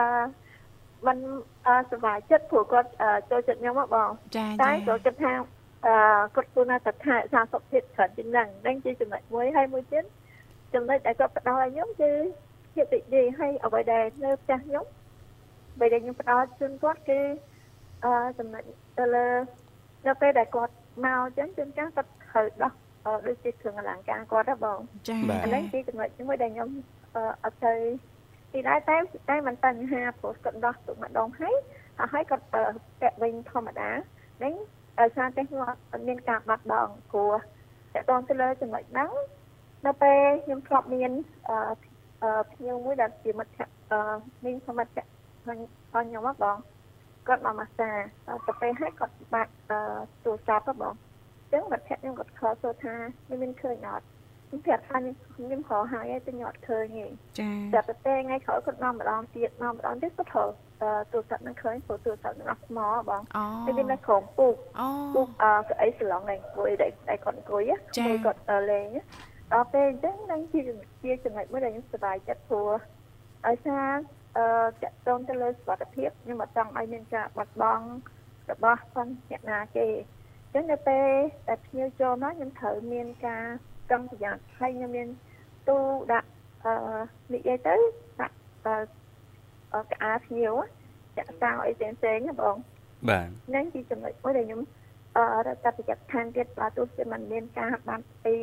[1.06, 1.18] มัน
[1.66, 5.32] អឺសប្បាយចិត្តព្រោះគាត់អឺចូលចិត្តខ្ញុំហ៎បងចាតែចាចូលចិត្តថា
[5.86, 5.94] អឺ
[6.34, 10.04] គាត់គួរណាតែថាសារសុខភាពច្រើនជាងហ្នឹងហ្នឹងជាចំណុចមួយហើយមួយទៀត
[10.74, 12.10] ចំណុចដែលគាត់ផ្ដល់ឲ្យខ្ញុំគឺ
[12.74, 14.84] ភាពរីករាយហើយអ្វីដែលនៅផ្ទះខ្ញុំ
[15.76, 17.20] អ្វីដែលខ្ញុំផ្ដល់ជូនគាត់គឺ
[18.04, 18.62] អឺចំណុច
[18.98, 19.26] ទៅលើ
[20.06, 22.72] នៅពេលដែលគាត់មកអញ្ចឹងជួនកាលគាត់ត្រូវដោះ
[23.06, 26.68] អឺដូចជាគ្រឿងអលង្ការគាត់ហ៎បងចាបាទអាហ្នឹងជាចំណុចមួយដែលខ្ញុំ
[27.14, 27.74] អឺអត់ទៅ
[28.52, 28.96] ទីដែរតែ
[29.30, 31.54] តែមិនបញ្ហាព្រោះគាត់ដោះទុកម្ដងហើយ
[32.12, 32.62] ហើយគាត់អឺ
[33.00, 33.90] ពាក់វិញធម្មតា
[34.38, 34.54] ហ្នឹង
[35.00, 37.34] ដោយសារតែខ្ញុំអត់មានការបាត់បង់ព្រោះ
[37.94, 39.10] តកតងទៅលើចំណុចហ្នឹង
[39.86, 41.12] នៅពេលខ្ញុំធ្លាប់មាន
[41.48, 41.56] អឺ
[42.22, 44.00] អឺភ្ញៀវមួយដែលជាមិត្តភក្តិអឺ
[44.44, 45.10] មានសមិទ្ធភក្តិ
[45.48, 46.56] របស់ខ្ញុំហ៎បង
[47.26, 47.90] គាត់មកម៉ាស្សា
[48.28, 49.78] ដល់ទៅពេលហើយគាត់បាក់អឺ
[50.24, 52.94] ទូរស័ព្ទហ៎បងអញ្ចឹងមិត្តភក្តិខ្ញុំគាត់ខលសួរថា
[53.28, 54.06] មានមានឃើញអត់
[54.48, 57.06] ខ្ញុំប្រាប់ថាខ្ញុំខ្ញុំខលហើយតែខ្ញុំអត់ឃើញទេ
[57.38, 60.48] ចាចាប់ទៅពេលថ្ងៃក្រោយគាត់មកម្ដងទៀតមកម្ដងទៀតគាត់ត្រូវ
[60.82, 67.62] អឺទូរស័ព្ទនឹងឃើញព្រោះទូរស័ព្ទនឹងអស់ថ្មហ៎បងអូតែវានៅក្រោមពូកអូពូកអឺកៅអីសាឡុងដែលអង្គុយដែលដែលគាត់អង្គុយ
[67.98, 69.02] ចា៎ពេលគាត់អឺលេងណា
[69.52, 70.60] ដល់ពេលអញ្ចឹងនឹងជា
[71.02, 72.70] ជាចំណុចមួយដែលខ្ញុំសប្បាយចិត្តព្រោះ
[73.46, 73.88] ឲ្យសារ
[74.36, 74.46] អឺ
[74.82, 77.86] តកតងទៅលើសុខភាពខ្ញុំអត់ចង់ឲ្យមានការបាត់បង់
[78.50, 79.86] របស់ផងអ្នកណាគេ
[80.52, 81.08] អញ្ចឹងនៅពេល
[81.48, 83.44] ដែលភ្ញៀវចូលមកខ្ញុំត្រូវមានការ
[83.88, 85.08] ប្រុងប្រយ័ត្នហើយខ្ញុំមាន
[85.68, 85.76] ទូ
[86.12, 86.28] ដាក់
[86.64, 86.74] អឺ
[87.34, 87.74] និយាយទៅ
[88.20, 88.74] ដាក់អឺ
[89.74, 90.54] អឺកៅអៅភ្ញៀវ
[91.16, 92.56] ចាក់សាំងអីផ្សេងផ្សេងៗណាបង
[93.08, 94.60] បាទហ្នឹងជាចំណុចមួយដែលខ្ញុំ
[95.16, 98.36] អឺរកតែប្រយ័ត្នខាងទៀតបើទោះជាมันមានការបាត់អី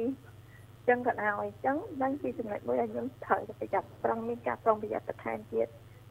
[0.89, 5.67] ចឹងក៏ដោយអញ្ចឹងហ្នឹងជាចំណុចមួយដែលខ្ញុំត្រូវតែប្រយ័ត្នប្រឹងមានការប្រុងប្រយ័ត្នបន្ថែមទៀត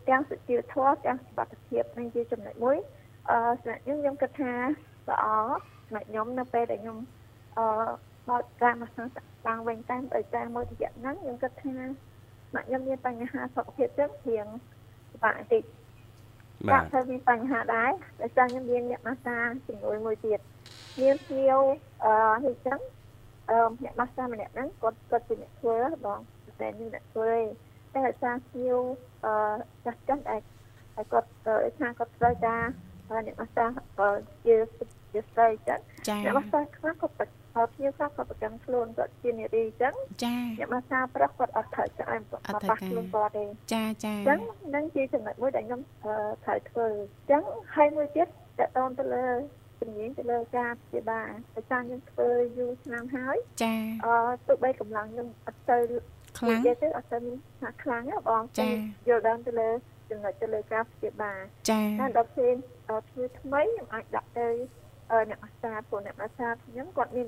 [0.09, 2.77] ទាំងសុជីវធម៌ទាំងសុខភាពហ្នឹងជាចំណុចមួយ
[3.31, 4.53] អឺសម្រាប់ខ្ញុំខ្ញុំគិតថា
[5.09, 5.27] ល្អ
[5.87, 6.99] សម្រាប់ខ្ញុំនៅពេលដែលខ្ញុំ
[7.59, 7.65] អឺ
[8.29, 9.09] បើកការមកសាំង
[9.47, 11.77] តាំងវិញតាមដោយសារមួយរយៈហ្នឹងខ្ញុំគិតថា
[12.53, 14.47] សម្រាប់ខ្ញុំមានបញ្ហាសុខភាពចឹងរៀង
[15.11, 15.63] ពិបាកបន្តិច
[16.69, 20.41] បាបាទទទៅមានបញ្ហាដែរដោយសារខ្ញុំមានអ្នកម៉ាស្សាជំនួយមួយទៀត
[21.01, 21.59] មានភ្ញៀវ
[22.05, 22.15] អឺ
[22.47, 22.79] នេះចឹង
[23.51, 26.21] អឺអ្នកម៉ាស្សាម្នាក់ហ្នឹងគាត់គាត់ជាអ្នកធ្វើបង
[26.61, 27.33] តែខ្ញុំអ្នកធ្វើ
[27.95, 28.79] ទេតែដោយសារភ្ញៀវ
[29.25, 29.33] អឺ
[29.85, 30.41] ចាស់ចាស់ដែល
[30.95, 32.65] ហើយគាត់អឺថាគាត់ត្រូវការ
[33.11, 33.65] អឺអ្នកម៉ាស្សា
[33.99, 34.09] អឺ
[34.45, 34.57] ជា
[35.13, 44.41] ជាស្រីចឹងចាអ្នកម៉ាស្សាខ្លះគាត់ប្រអឺភ្ញៀវខ្លះគាត់ប្រកាន់ខ្លួនគាត់ជានារីចឹងចាអ្នកម៉ាស្សាប្រុសគាត់អត់ត្រូវចាឲ្យគាត់អត់ត្រូវប៉ះការខ្លួនគាត់ទេចាចាអញ្ចឹង
[44.75, 47.43] នឹងជាចំណុចមួយដែលខ្ញុំអឺត្រូវធ្វើអញ្ចឹង
[47.75, 49.27] ហើយមួយទៀតតកតងទៅលើ
[49.81, 53.75] ជំនាញទៅលើការព្យាបាលដោយសារខ្ញុំធ្វើយូរឆ្នាំហើយចា
[54.07, 54.15] អឺ
[54.47, 55.79] ទោះបីកម្លាំងខ្ញុំអត់ទៅ
[56.39, 58.73] ខ្លាំងនិយាយទៅអត់ទៅមានថាខ្លាំងណាបងចា៎
[59.09, 59.71] យល់ដឹងទៅលើ
[60.11, 62.55] ចំណុចទៅលើការព្យាបាលចាតែដល់ពេល
[62.89, 64.49] អឺធ្វើថ្មីខ្ញុំអាចដាក់ទៅ
[65.13, 67.27] អឺអ្នកអាសាព្រោះអ្នកអាសាខ្ញុំគាត់មាន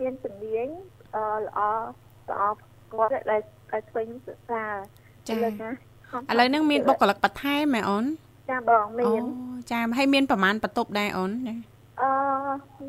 [0.00, 0.68] មានជំនាញ
[1.14, 1.60] អឺល្អ
[2.30, 2.42] ល្អ
[2.92, 4.64] គាត់ដែលដែលធ្វើខ្ញុំសិក្សា
[5.28, 5.72] ចាទៅលើការ
[6.08, 8.04] ខំឥឡូវហ្នឹងមានបុគ្គលិកបន្ថែមហ៎អូន
[8.50, 9.14] ចាបងមានអូ
[9.72, 11.54] ចាហើយមានប្រមាណបន្ទប់ដែរអូនចា
[12.02, 12.10] អឺ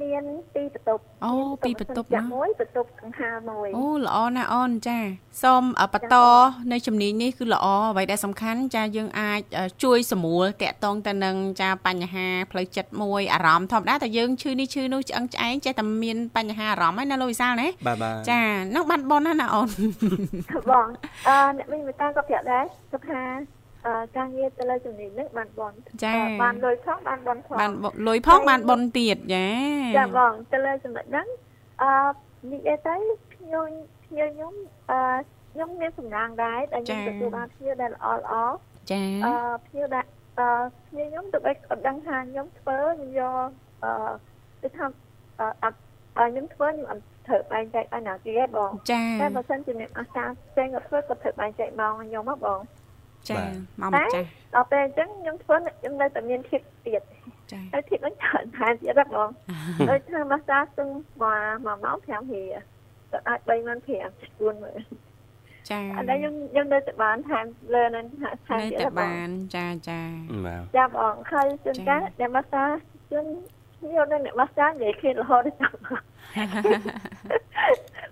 [0.01, 4.99] មានពីរបន្ទប់អូមានពីរបន្ទប់ចាក់ណាមួយបន្ទប់កង្ហារមួយអូល្អណាស់អូនចា
[5.43, 6.15] សូមអបន្ត
[6.71, 18.41] នៅជំនាញនេះគឺល្អអ្វីដែលសំខាន់ចាយើងអាចអឺជួយសម្រួលតាក់ទងទៅនឹងចាបញ្ហាផ្លូវចិត្តមួយអារម្មណ៍ធម្មតាតែយើងឈឺនេះឈឺនោះឆ្អឹងឆ្អែងចេះតែមានបញ្ហាអារម្មណ៍ហើយណាលោកវិសាលណាបាទបាទចា
[18.75, 19.69] នឹងបានបនណាណាអូន
[20.69, 20.87] បង
[21.27, 23.60] អឺអ្នកវិញមកតាក៏ប្រាប់ដែរគាត់ថាអឺ
[24.17, 29.47] ការងារទៅលើជំនាញហ្នឹងបានបនចាអឺបានលុយផងបានបនផងបានបលុយផងបានបនទៀតចា
[29.97, 31.27] ចាបងទៅលើចំណុចហ្នឹង
[31.81, 31.91] អឺ
[32.51, 32.95] និយាយទៅ
[33.35, 33.69] ខ្ញុំ
[34.05, 34.53] ខ្ញុំខ្ញុំ
[34.91, 34.99] អឺ
[35.51, 38.33] ខ្ញុំមានសំណាងដែរដែលខ្ញុំទទួលបានភ្ញៀវដែលល្អល្អ
[38.91, 39.33] ចាអឺ
[39.67, 40.05] ភ្ញៀវដែល
[40.39, 40.47] អឺ
[40.87, 43.47] ភ្ញៀវខ្ញុំទៅបីគាត់ដឹងថាខ្ញុំធ្វើខ្ញុំយក
[43.83, 44.11] អឺ
[44.61, 44.85] ទៅថា
[45.39, 45.77] អឺអត់
[46.17, 52.59] អឺខ្ញុំធ្វើខ្ញុំអត់ត្រូវបែងចែកឲ្យណាគេទេបងចាតែបើសិនជាអ្នកអាសាផ្សេងគាត់ធ្វើគាត់ត្រូវបែងចែកម៉ោងឲ្យខ្ញុំហ៎បង
[53.29, 53.41] ចា
[53.81, 54.21] មកតែមកចា
[54.55, 57.01] ដល់ពេលអញ្ចឹងខ្ញុំធ្វើខ្ញុំនៅតែមានធៀបទៀត
[57.51, 59.29] ចាហើយធៀបហ្នឹងច្រើនថែមទៀតហ៎បង
[59.89, 60.87] ដូចថាម៉ាសាសឹង
[61.21, 62.57] មួយមួយម៉ោង5រៀល
[63.11, 64.79] ទៅអាច3ម៉ោង5ស្ពួនមើល
[65.69, 68.05] ចាអត់ដែរខ្ញុំខ្ញុំនៅតែបានថែមលើហ្នឹង
[68.47, 70.01] ថែមនៅទៀតតែហ៎បងបានចាចា
[70.45, 72.63] បាទចាំបងហើយជួនកាលអ្នកម៉ាសា
[73.11, 73.25] ជួន
[73.79, 76.01] ខ្ញុំនៅអ្នកម៉ាសានិយាយគ្នារហូតដល់ចាំបង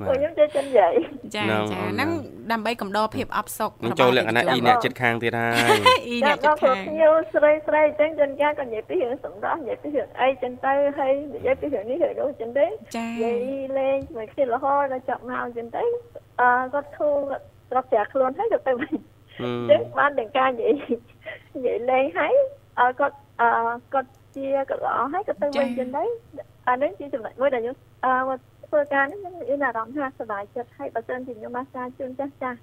[0.07, 0.93] ពួកខ្ញុំចេះចិននិយាយ
[1.35, 2.09] ចាហ្នឹងចាអូនហ្នឹង
[2.51, 5.51] ដើម្បីកំដរភាពអបសុខនឹងចូលលក្ខណៈអ៊ីអ្នកចិត្តខាងទៀតហើយ
[6.07, 13.37] អ៊ីចាអ្នកបជិងតព្រោះខាងខ្ញុំស្រីស្រីអញ្ចឹងជួនកាលក៏និយាយពីរឿងសម្រាប់និយាយពីរឿងអីចឹងទៅហើយនិយាយពីរឿងនេះរឿងនោះចឹងទៅចានិយាយ
[13.79, 15.83] លេងជាមួយគ្នារហូតដល់ចាប់មកចឹងទៅ
[16.41, 17.15] អឺគាត់ធូរ
[17.69, 18.93] ស្រុកចាខ្លួនហើយក៏ទៅវិញ
[19.39, 20.73] ហឹមចឹងបានទាំងការនិយាយ
[21.55, 22.33] និយាយលេងហើយ
[22.79, 23.49] អឺគាត់អឺ
[23.93, 26.03] គាត់ជាក៏ល្អហើយក៏ទៅវិញចឹងទៅ
[26.67, 28.39] អានេះជាចំណុចមួយដែលខ្ញុំអឺមក
[28.79, 32.59] ធ្វើការនេះខ្ញុំមានអារម្មណ៍ថាសប្បាយចិត្តហើយបើសិនជាខ្ញុំមកការជូនចាស់ចាស់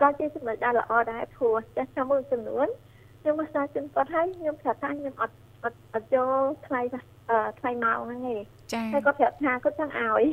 [0.00, 2.66] ក៏ជាចំណុចដែលល្អដែរព្រោះចាស់ចាស់មួយចំនួន
[3.20, 6.32] ខ្ញុំមកសារជូនគាត់ហើយខ្ញុំប្រាប់ថាខ្ញុំអត់អត់អត់ចូល
[6.66, 6.80] ថ្លៃ
[7.30, 8.36] អឺថ្លៃម៉ោងហ្នឹងទេ
[8.72, 10.24] ចាហើយគាត់ប្រាប់ថាគាត់ចង់ឲ្យ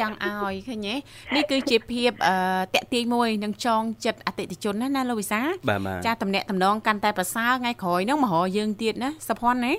[0.00, 0.94] ចង់ឲ្យឃើញទេ
[1.34, 2.34] នេះគឺជាភាពអឺ
[2.74, 9.74] តាក់ទាញមួយនឹងចងចិត្តអតិថិជនណាណាលោកវិសាបាទបាទចាតំណាក់តំណងកាន់តែប្រសើរថ្ងៃក្រោយហ្នឹងមករកយើងទៀតណាសុភ័ណ្ឌណា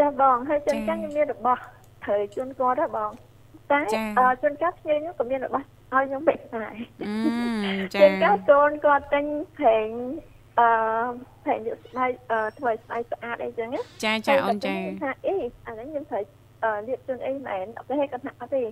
[0.00, 1.60] ចាបងហើយជួនចា៎កាលខ្ញុំមានរបស់
[2.04, 3.10] ត្រូវជូនគាត់ដែរបង
[3.72, 9.24] តែចា៎អឺជួនកាលភ្ញៀវខ្ញុំក៏មានរបស់ឲ្យខ្ញុំពេកដែរអឺចាជួនកាលកូនគាត់ទិញ
[9.58, 9.88] ប្រេង
[10.58, 10.68] អឺ
[11.44, 16.24] ប្រេងយកស្បែកអឺធ្វើឲ្យស្បែកស្អាតអីចឹងណាចាចាអូនចាហើយគាត់ថាអីអានេះខ្ញុំត្រូវ
[16.64, 18.62] អឺលាបជូនអីមែនអត់ទេគាត់ថាអត់ទេ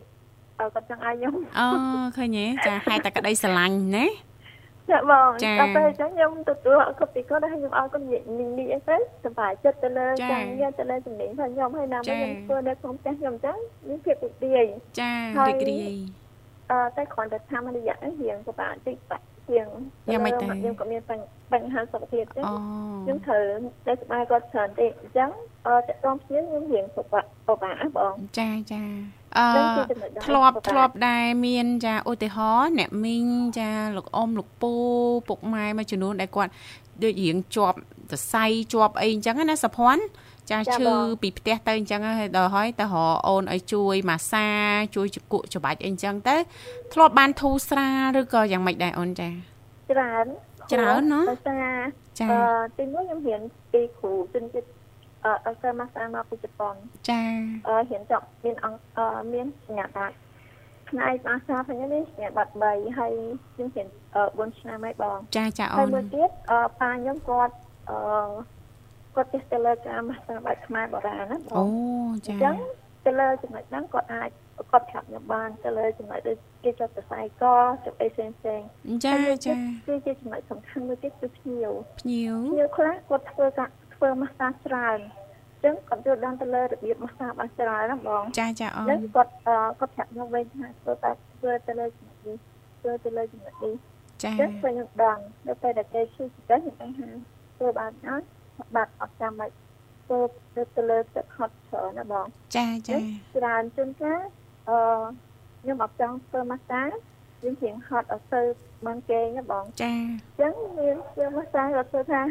[0.61, 1.69] អឺគាត់ចង់ឲ្យខ្ញុំអូ
[2.17, 4.07] ឃើញទេចាហេតុតែក្តីស្រឡាញ់ណា
[4.91, 8.23] ចាបងចា៎ដល់ពេលអញ្ចឹងខ្ញុំទទួលអត់គ្រប់ពីគាត់ហើយខ្ញុំឲ្យគាត់និយាយ
[8.59, 13.57] និយាយអីទៅសប្បាយចិត្តទៅលើចា៎ការងារទៅលើជំនាញរបស់ខ្ញុំហើយណាចា៎មួយខ្ញុំធ្វើនៅក្នុងផ្ទះខ្ញុំអញ្ចឹង
[13.89, 14.67] មានភាពរីករាយ
[15.01, 15.95] ចាហើយរីករាយ
[16.71, 19.67] អឺតែគ្រាន់តែថាមួយរយៈហ្នឹងរៀងពិបាកបន្តិចបាក់ជាង
[20.11, 22.55] យ៉ាងម៉េចទៅខ្ញុំក៏មានបញ្បញ្ហាសុខភាពអញ្ចឹងអូ
[23.05, 23.43] ខ្ញុំត្រូវ
[23.87, 25.31] តែស្បែកគាត់ច្រើនទេអញ្ចឹង
[25.67, 28.83] អឺតកតងគ្នាខ្ញុំរៀងពិបាកពិបាកណាបងចាចា
[29.37, 33.27] អឺនឹងជាចំណុចដែលធ្លាប់ពិបាកធ្លាប់ដែរមានចាឧទាហរណ៍អ្នកមីង
[33.59, 34.73] ចាលោកអ៊ំលោកពូ
[35.29, 36.53] ពុកម៉ែមួយចំនួនដែលគាត់
[37.03, 37.79] ដូចរៀងជាប់
[38.11, 40.03] សរសៃជាប់អីអញ្ចឹងណាសុភ័ណ្ឌ
[40.51, 44.47] ចាឈឺពីផ្ទះទៅអញ្ចឹងហើយដល់ហើយទៅរកអូនឲ្យជួយម៉ាសា
[44.97, 46.37] ជួយជក់ច្បាច់អីអញ្ចឹងទៅ
[46.93, 49.29] ធ្លាប់បានធូរស្រាលឬក៏យ៉ាងម៉េចដែរអូនចា
[49.91, 50.27] ច្រើន
[50.73, 51.77] ច្រើនណាដោយសារ
[52.21, 52.41] ចាអឺ
[52.79, 53.41] ទីមួយខ្ញុំរៀន
[53.73, 54.67] ពីគ្រូជនជាតិ
[55.47, 56.75] អឺអឺម៉ាសាមកពីជប៉ុន
[57.11, 57.23] ចា
[57.69, 60.17] អឺរៀនចប់មានអង្គអឺមានសញ្ញាបត្រ
[60.89, 63.13] ផ្នែកម៉ាសាផងនេះសញ្ញាបត្រ3ហើយ
[63.55, 64.23] ខ្ញុំរៀនអឺ
[64.55, 67.55] 4ឆ្នាំហើយបងចាចាអូហើយនមួយទៀតអឺប៉ាខ្ញុំគាត់
[67.91, 67.99] អឺ
[69.15, 71.65] គាត់ចេះទៅលើការម៉ាសាបែបខ្មែរបុរាណណាបងអូ
[72.15, 72.57] អចាញ្ចឹង
[73.07, 74.31] ទៅលើចំណុចហ្នឹងគាត់អាច
[74.73, 77.45] គាត់ប្រាប់ខ្ញុំបានទៅលើចំណុចដូចគេចាប់សរសៃក
[77.85, 78.61] ចាប់អីផ្សេងផ្សេង
[79.05, 79.15] ចា
[79.47, 79.55] ចា
[79.87, 84.99] គឺជាចំណុចសំខាន់មួយទៀតគឺភ្ញៀវភ្ញៀវភ្ញៀវខ្លះគាត់ធ្វើការ ធ្វើម៉ាស្សាច្រើន
[85.53, 92.37] អញ្ចឹងគាត់យល់ដឹងទៅលើរបៀបម៉ាស្សាបានច្រើនណាបងចាចាអូអញ្ចឹនងគាត់អឺគាត់ប្រាប់ខ្ញុំវិញថាធ្វើតែធ្វើទៅលើចំណុចនេះ
[92.81, 93.75] ធ្វើទៅលើចំណុចនេះ
[94.23, 97.09] ចាអញ្ចឹងពេលខ្ញុំដឹងដល់ពេលដែលគេជួយទៅខ្ញុំដឹងថា
[97.57, 98.27] ធ្វើបានអត់
[98.75, 99.55] បាត់អត់ចាំបាច់
[100.05, 100.21] ធ្វើ
[100.55, 102.97] ទៅទៅលើទឹកហត់ច្រើនណាបងចាចា
[103.37, 104.21] ច្រើនជួនកាល
[104.69, 104.79] អឺ
[105.61, 106.83] ខ្ញុំអត់ចង់ធ្វើម៉ាស្សា
[107.43, 108.43] យើងជាងហត់អត់ទៅ
[108.87, 112.23] បានគេណាបងចាអញ្ចឹងមានជាម៉ាស្សាគាត់ធ្វើថា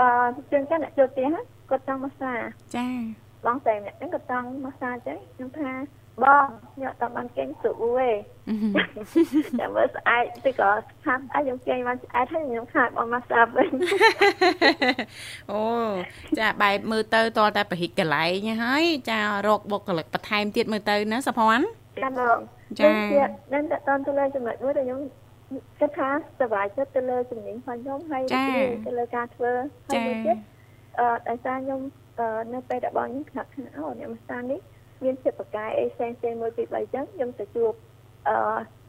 [0.00, 0.08] អឺ
[0.50, 1.28] ជាងកាលអ្នកចូលផ្ទះ
[1.70, 2.32] គាត់ចង់ម៉ាស្សា
[2.76, 2.88] ចា
[3.46, 5.70] បងតែម្នាក់ហ្នឹងគាត់ចង់ម៉ាស្សាអញ្ចឹងខ្ញុំថា
[6.24, 8.10] បងខ្ញុំអត់បានគេងស្រួលទេ
[9.60, 10.70] តែមើលស្អែកទៅក៏
[11.04, 13.70] ខាត់អីខ្ញុំគេងបានស្អែកហើយខ្ញុំខាតបងម៉ាស្សាវិញ
[15.52, 15.62] អូ
[16.38, 21.64] ចាបែបមើលទៅតរតែប្រហិកកន្លែងហើយចារកបុគ្គលិកបន្ថែមទៀតមើលទៅណាសុភ័ណ្ឌ
[22.02, 22.38] ចាបង
[22.80, 22.90] ចា
[23.52, 25.00] នឹងតតទៅលើចំណុចមួយដែលខ្ញុំ
[25.80, 26.08] គិតថា
[26.40, 28.44] សប្បាយចិត្តទៅលើជំនាញរបស់ខ្ញុំហើយចា
[28.86, 29.52] ទៅលើការធ្វើ
[29.88, 30.36] ហើយមួយទៀត
[30.98, 31.80] អឺដោយសារខ្ញុំ
[32.18, 34.60] អអឺនៅពេលដែលបងខ្ញុំខ្លាក់ថាអូអ្នកមសានេះ
[35.04, 37.72] មានចិត្តប្រកាយអីផ្សេងផ្សេងមួយពីរបីចឹងខ្ញុំទៅជួប
[38.28, 38.36] អឺ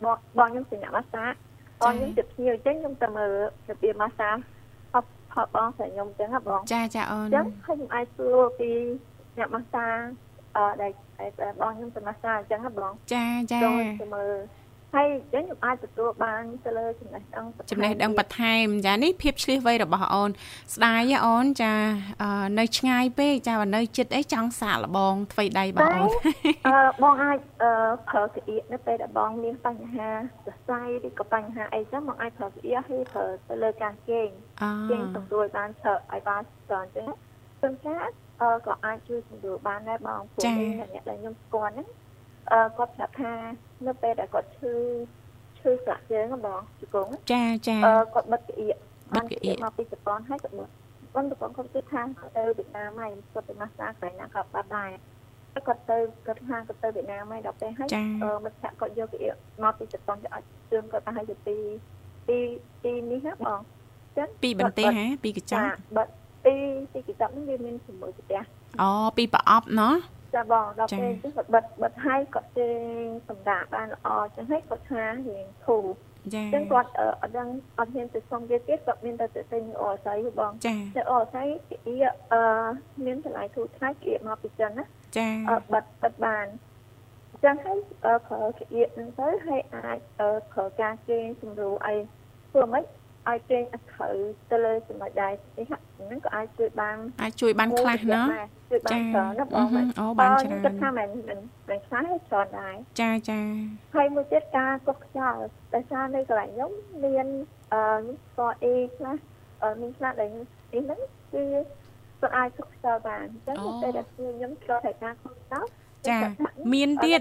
[0.03, 1.25] បងបងខ្ញុំជាអ្នកម៉ាស្សា
[1.81, 3.29] បងខ្ញុំទៅភ្ញៀវចឹងខ្ញុំទៅមើល
[3.69, 4.29] របៀបម៉ាស្សា
[4.93, 8.69] ផប់ផប់បងស្រីខ្ញុំចឹងហ៎បងចាចាអូនចឹងខ្ញុំអាចសួរពី
[9.37, 9.85] អ្នកម៉ាស្សា
[10.55, 10.91] អឺដែល
[11.41, 14.33] ដែលបងខ្ញុំទៅម៉ាស្សាអញ្ចឹងហ៎បងចាចាចូលទៅមើល
[14.95, 20.29] ហើយអញ្ចឹងខ្ញុំអាចទទួលបានទៅលើចំណេះដឹងបន្ថែមចំណេះដឹងបន្ថែមចានេះភាពឆ្លៀសវៃរបស់អូន
[20.75, 21.73] ស្ដាយហ៎អូនចា
[22.21, 26.09] អឺនៅឆ្ងាយពេកចាបើនៅចិត្តអីចង់សាកល្បងថ្វីដៃបងអូន
[26.67, 27.71] អឺបងអាចអឺ
[28.09, 30.09] ប្រើក្អៀកនៅពេលដែលបងមានបញ្ហា
[30.45, 34.29] សរសៃឬក៏បញ្ហាអីចឹងបងអាចប្រើក្អៀកហើយប្រើទៅលើការគេង
[34.61, 37.07] អគេងសម្រួលបានប្រើឲ្យបានស្គាល់ចឹង
[37.59, 37.97] ព្រមទាំង
[38.41, 41.87] អឺក៏អាចជួយសម្រួលបានដែរបងព្រោះមានអ្នកដែលខ្ញុំស្គាល់ហ្នឹង
[42.51, 43.33] អឺគាត់ប្រាប់ថា
[43.87, 44.73] នៅពេលដែលគាត់ឈឺ
[45.59, 48.75] ឈឺស្រាក់ជើងហ៎បងជង្គង់ចាចាអឺគាត់បិទក្អៀក
[49.15, 50.69] បិទក្អៀកមកពីជប៉ុនហើយគាត់បិទ
[51.15, 54.91] បងជប៉ុនគាត់គិតថាគាត់ទៅវៀតណាមហើយគាត់ទៅម៉ាស្សាកន្លែងណាគាត់បាត់ដែរ
[55.53, 61.55] ហើយគាត់ទៅគាត់ថាគាត់ទៅវៀតណាមហើយដល់ពេលហើយចាអឺមិត្តភក្តិគាត់យកក្អៀកមកពីជប៉ុនទៅឲ្យជឿនគាត់ទៅឲ្យទៅពី
[62.27, 62.37] ពី
[62.83, 63.59] ពីនេះណាបង
[64.17, 66.07] ចឹងពីបន្ទេហ៎ពីកញ្ចចាក់បិទ
[66.45, 66.53] ពី
[66.93, 68.41] ពីកញ្ចក់នេះវាមានជាមួយផ្ទះ
[68.81, 69.93] អូពីប្រអប់ណោះ
[70.35, 75.85] ចាបងដល់ចាពេលចឹងគាត់បិទបិទហើយគាត់ជើងសម្រាប់បានល្អចឹងហើយគាត់ថារៀងធូរ
[76.33, 82.41] ចាចឹងគាត់អឺអត់ដឹងអត់មានទៅសុំវាទៀតគាត់មានតែទៅទិញអរស័យបងចាតែអរស័យគៀកអឺ
[83.05, 84.85] មានតម្លៃធូរថ្លៃគៀកមកពីចិនណា
[85.17, 86.45] ចាអឺបិទបិទបាន
[87.31, 91.97] អញ្ចឹងហើយអឺប្រើគៀកហ្នឹងទៅហើយអាចអឺប្រើការគេងសម្រួលឲ្យ
[92.51, 92.83] ធ្វើម៉េច
[93.29, 94.15] ឲ្យគេងអត់ត្រូវ
[94.51, 98.27] ទៅលើចំណុចដែរនេះហ្នឹងក៏អាចជួយបានអាចជួយបានខ្លះណោះ
[98.69, 103.41] ជួយបានច្រើនណាបងអឺហឹមអូបានច្រើនគាត់ថាមិនមិនមិនខ្លះទេច្រើនដែរចាចា
[103.95, 105.41] ហើយមួយទៀតការកុសខ្យល់
[105.73, 106.71] ដោយសារនៅកន្លែងខ្ញុំ
[107.03, 107.27] មាន
[107.73, 109.15] អឺស្កអេខ្លះ
[109.61, 110.99] អឺមានខ្លះដែលនេះហ្នឹង
[111.33, 111.43] គឺ
[112.21, 115.67] គាត់អាចកុសខ្យល់បានអញ្ចឹងនៅពេលដែលខ្ញុំឆ្លងតែការកុសខ្យល់
[116.09, 116.17] ចា
[116.73, 117.19] មានទៀត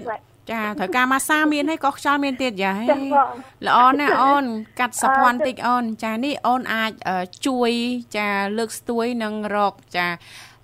[0.49, 3.29] ចាត្រូវការម៉ាសាមានហើយកោះខ្យល់មានទៀតយ៉ាហេចាបង
[3.67, 4.45] ល្អណាស់អូន
[4.79, 7.71] កាត់សភ័ណ្ឌតិចអូន ចានេះអូនអាចអឺជួយ
[8.17, 10.07] ចាលើកស្ទួយនិងរកចា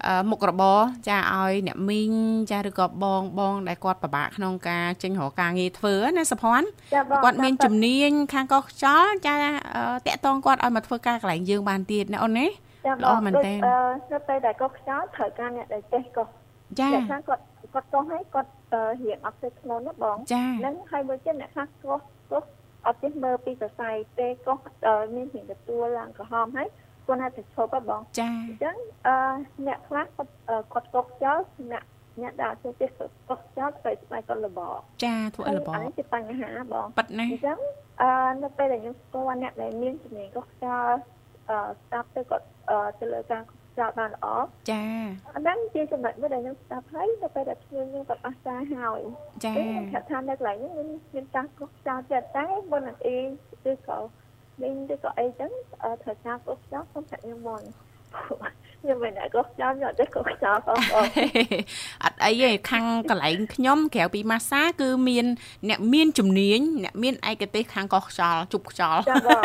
[0.06, 2.14] អឺមុខរបរចាឲ្យអ្នកមីង
[2.52, 9.34] ចាឬក៏បងបងដែលគាត់ពិបាកក្នុងការចេញរកការងារធ្វើណាសភ័ណ្ឌចាបងគាត់មានជំនាញខាងកោះខ្យល់ចា
[9.76, 12.48] អឺតាក់ទងគាត់ឲ្យមកធ្វើការកន្លែងយើងបានទៀតណាអូនណា
[12.86, 13.76] ចាល្អបងមែនដូចទែនអឺ
[14.12, 16.28] នៅពេលដែលកុសខ្យល់ត្រូវការអ្នកដែលចេះកុស
[16.80, 17.42] ចាអ្នកខ្លះគាត់
[17.78, 22.02] គាត់កុសហើយគាត់អឺរៀងអត់ចេះខ្លួនណាបងចាហ្នឹងហើយមួយទៀតអ្នកខ្លះកុស
[22.32, 22.44] កុស
[22.86, 26.68] អត់ចេះមើលពីសរសៃទេកុសអឺមានរៀងទទួលឡើងក្រហមហើយ
[27.08, 29.16] គាត់អាចទៅឈប់ហ៎បងចាអញ្ចឹងអឺ
[29.68, 31.40] អ្នកខ្លះគាត់អឺគាត់កុសចោល
[31.72, 31.84] អ្នក
[32.22, 32.90] អ្នកដែលចេះចេះ
[33.30, 34.60] កុសចោលទៅស្បែកគាត់លប
[35.04, 37.60] ចាធ្វើឲ្យរបអានេះជាបញ្ហាបងប៉ិតណាអញ្ចឹង
[38.02, 38.10] អឺ
[38.44, 40.90] នៅពេលដែលខ្ញុំស្គាល់អ្នកដែលមានជំនាញកុសចោល
[41.50, 44.28] អឺស្ដាប់ទៅគាត់អឺទៅលើការកុស ចោលបានល្អ
[44.72, 44.84] ចា
[45.36, 49.02] អាហ្នឹងជាចំណុចមួយដែលខ្ញុំស្ដាប់ហើយនៅពេលដែលខ្ញុំខ្ញុំគាត់អស់ការហើយ
[49.44, 53.18] ចាខ្ញុំថាថានៅកន្លែងនេះមានមានការកុសចោលចិត្តតែមុននឹងអី
[53.72, 54.00] ឬក៏
[54.62, 55.52] វិញឬក៏អីចឹង
[55.84, 57.62] អឺត្រូវការកុសចោលខ្ញុំថាខ្ញុំមុន
[58.82, 61.04] ខ្ញុំមិនដែរកុសចោលខ្ញុំអត់ទេកុសចោលបងបង
[62.04, 65.26] អត់អីទេខាងកន្លែងខ្ញុំក្រៅពីម៉ាសាគឺមាន
[65.70, 69.44] អ្នកមានជំនាញអ្នកមានឯកទេសខាងកោះខ្យល់ជប់ខ្យល់ចាបង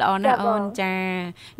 [0.00, 0.94] ល្អណាស់ចាបងអូនចា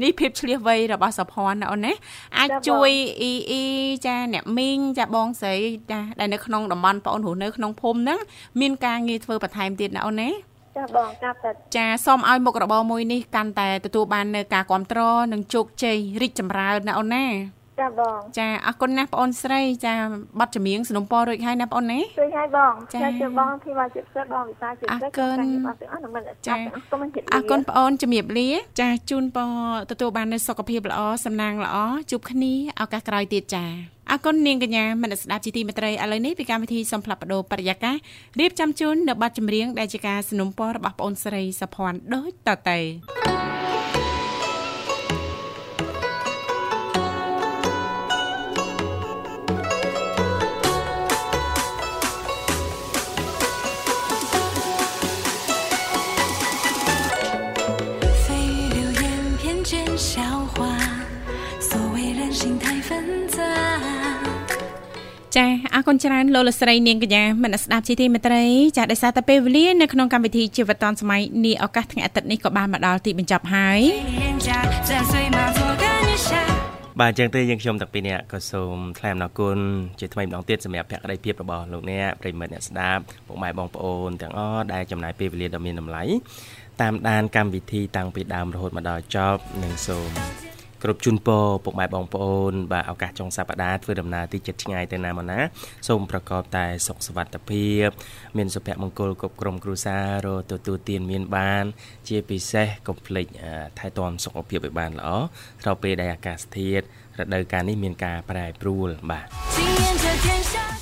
[0.03, 1.93] នេះភាពឆ្លៀសវៃរបស់សុភ័ណ្ឌណាអូនណា
[2.39, 2.91] អាចចាបងជួយ
[3.21, 3.63] អ៊ីអ៊ី
[4.07, 5.55] ចាអ្នកមីងចាបងស្រី
[5.91, 8.19] ចាដែលនៅក្នុងតំបន់បងអូនរស់នៅក្នុងភូមិហ្នឹង
[8.61, 10.31] មានការងារធ្វើបន្ថែមទៀតណាអូនណា
[10.77, 17.27] ចាបងកាប់តែចាសូមឲ្យមុខរបរមួយនេះកាន់តែទទួលបាននៅការគ្រប់គ្រងនិងជោគជ័យរីកចម្រើនណាអូនណា
[17.81, 19.95] ចាបងចាអរគុណណាស់បងអូនស្រីចា
[20.39, 25.37] ប័ណ្ណចម្រៀងสนុំពររួចហើយណាបងអូនណារួចហើយបងចាជឿបងធីវ៉ាជិតសិតបងវិសាជិតសិតចា
[26.47, 26.57] ចា
[27.35, 28.49] អរគុណបងអូនជំរាបលា
[28.81, 29.51] ចាជូនពរ
[29.91, 31.77] ទទួលបាននូវសុខភាពល្អសំណាងល្អ
[32.11, 33.65] ជួបគ្នាឱកាសក្រោយទៀតចា
[34.11, 37.97] អរគុណនាងកញ្ញាមនស្ដាប់ជីទីមេត្រីឥឡូវនេះពីកម្មវិធីសំផ្លាប់បដោបរិយាកាស
[38.41, 42.79] រៀបចំជូននៅប័ណ្ណចម្រៀងដែលជាការสนុំពររបស់បងអូនស្រីសភ័ណ្ឌដូចតទៅ
[65.87, 68.45] គុណច្រើនលោកលស្រីនាងកញ្ញាមនស្ដាប់ជីទីមេត្រី
[68.77, 73.81] ចាស់ដោយសារតែពេលវេលានៅក្នុងកម្មវិធីជីវិតឌွန်សម័យនាឱកាសថ្ងៃអាទិត្យនេះក៏បានមកដល់ទីបញ្ចប់ហើយ
[77.01, 79.59] បាទអញ្ចឹងទេយើងខ្ញុំទាំងពីរនាក់ក៏សូមថ្លែងអំណរគុណ
[80.01, 86.03] ជាថ្មីម្ដងទៀតសម្រាប់ភក្ដីភាពរបស់លោកអ្នកប្រិមិត្តអ្នកស្ដាប់ពុកម៉ែបងប្អូនទាំងអស់ដែលចំណាយពេលវេលាដ៏មានតម្លៃ
[86.81, 90.46] តាមដានកម្មវិធីតាំងពីដើមរហូតមកដល់ចប់និងសូម
[90.87, 95.41] គគ្រប់ជូនពរពុកម៉ែបងប្អូនបាទឱកាសចុងសប្តាហ៍ធ្វើដំណើរទីចិត្តឆ្ងាយទៅណាមកណា
[95.89, 97.87] សូមប្រកបតែសុខសុវត្ថិភាព
[98.37, 101.65] មានសុភមង្គលគ្រប់ក្រុមគ្រួសាររទទួលទានមានបាន
[102.09, 103.27] ជាពិសេសកុំភ្លេច
[103.79, 105.09] ថែទាំសុខភាពឲ្យបានល្អ
[105.63, 106.85] ស្របពេលដែលអាកាសធាតុ
[107.19, 109.27] រដូវកាលនេះមានការប្រែប្រួលបាទ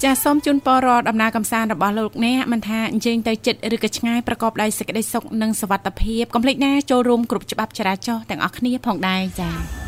[0.05, 9.84] ចាសសូមជូនពររដំណើរកំសាន្តរបស់លោកអ្នកមិនថាអញ្ជើញទៅចិត្តឬក៏ឆ្ងាយប្រកបដោយសេចក្តីសុខនិងសុវត្ថិភាពកុំភ្លេចណាចូលរួមគ្រប់ច្បាប់ចរាចរណ៍ទាំងអស់គ្នាផងដែរចា៎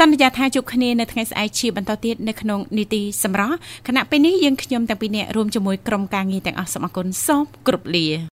[0.00, 3.56] សន្យាថាជួបគ្នានៅថ្ងៃស្អែកជាបន្តទៀតនៅក្នុងនីតិសម្រាប់
[3.88, 8.30] គណៈពេលនេះយើងខ្ញុំទាំងពីរនាក់រួមជាមួយក្រុមការងារទាំងអស់សូមអគុណសូមគ្រប់លា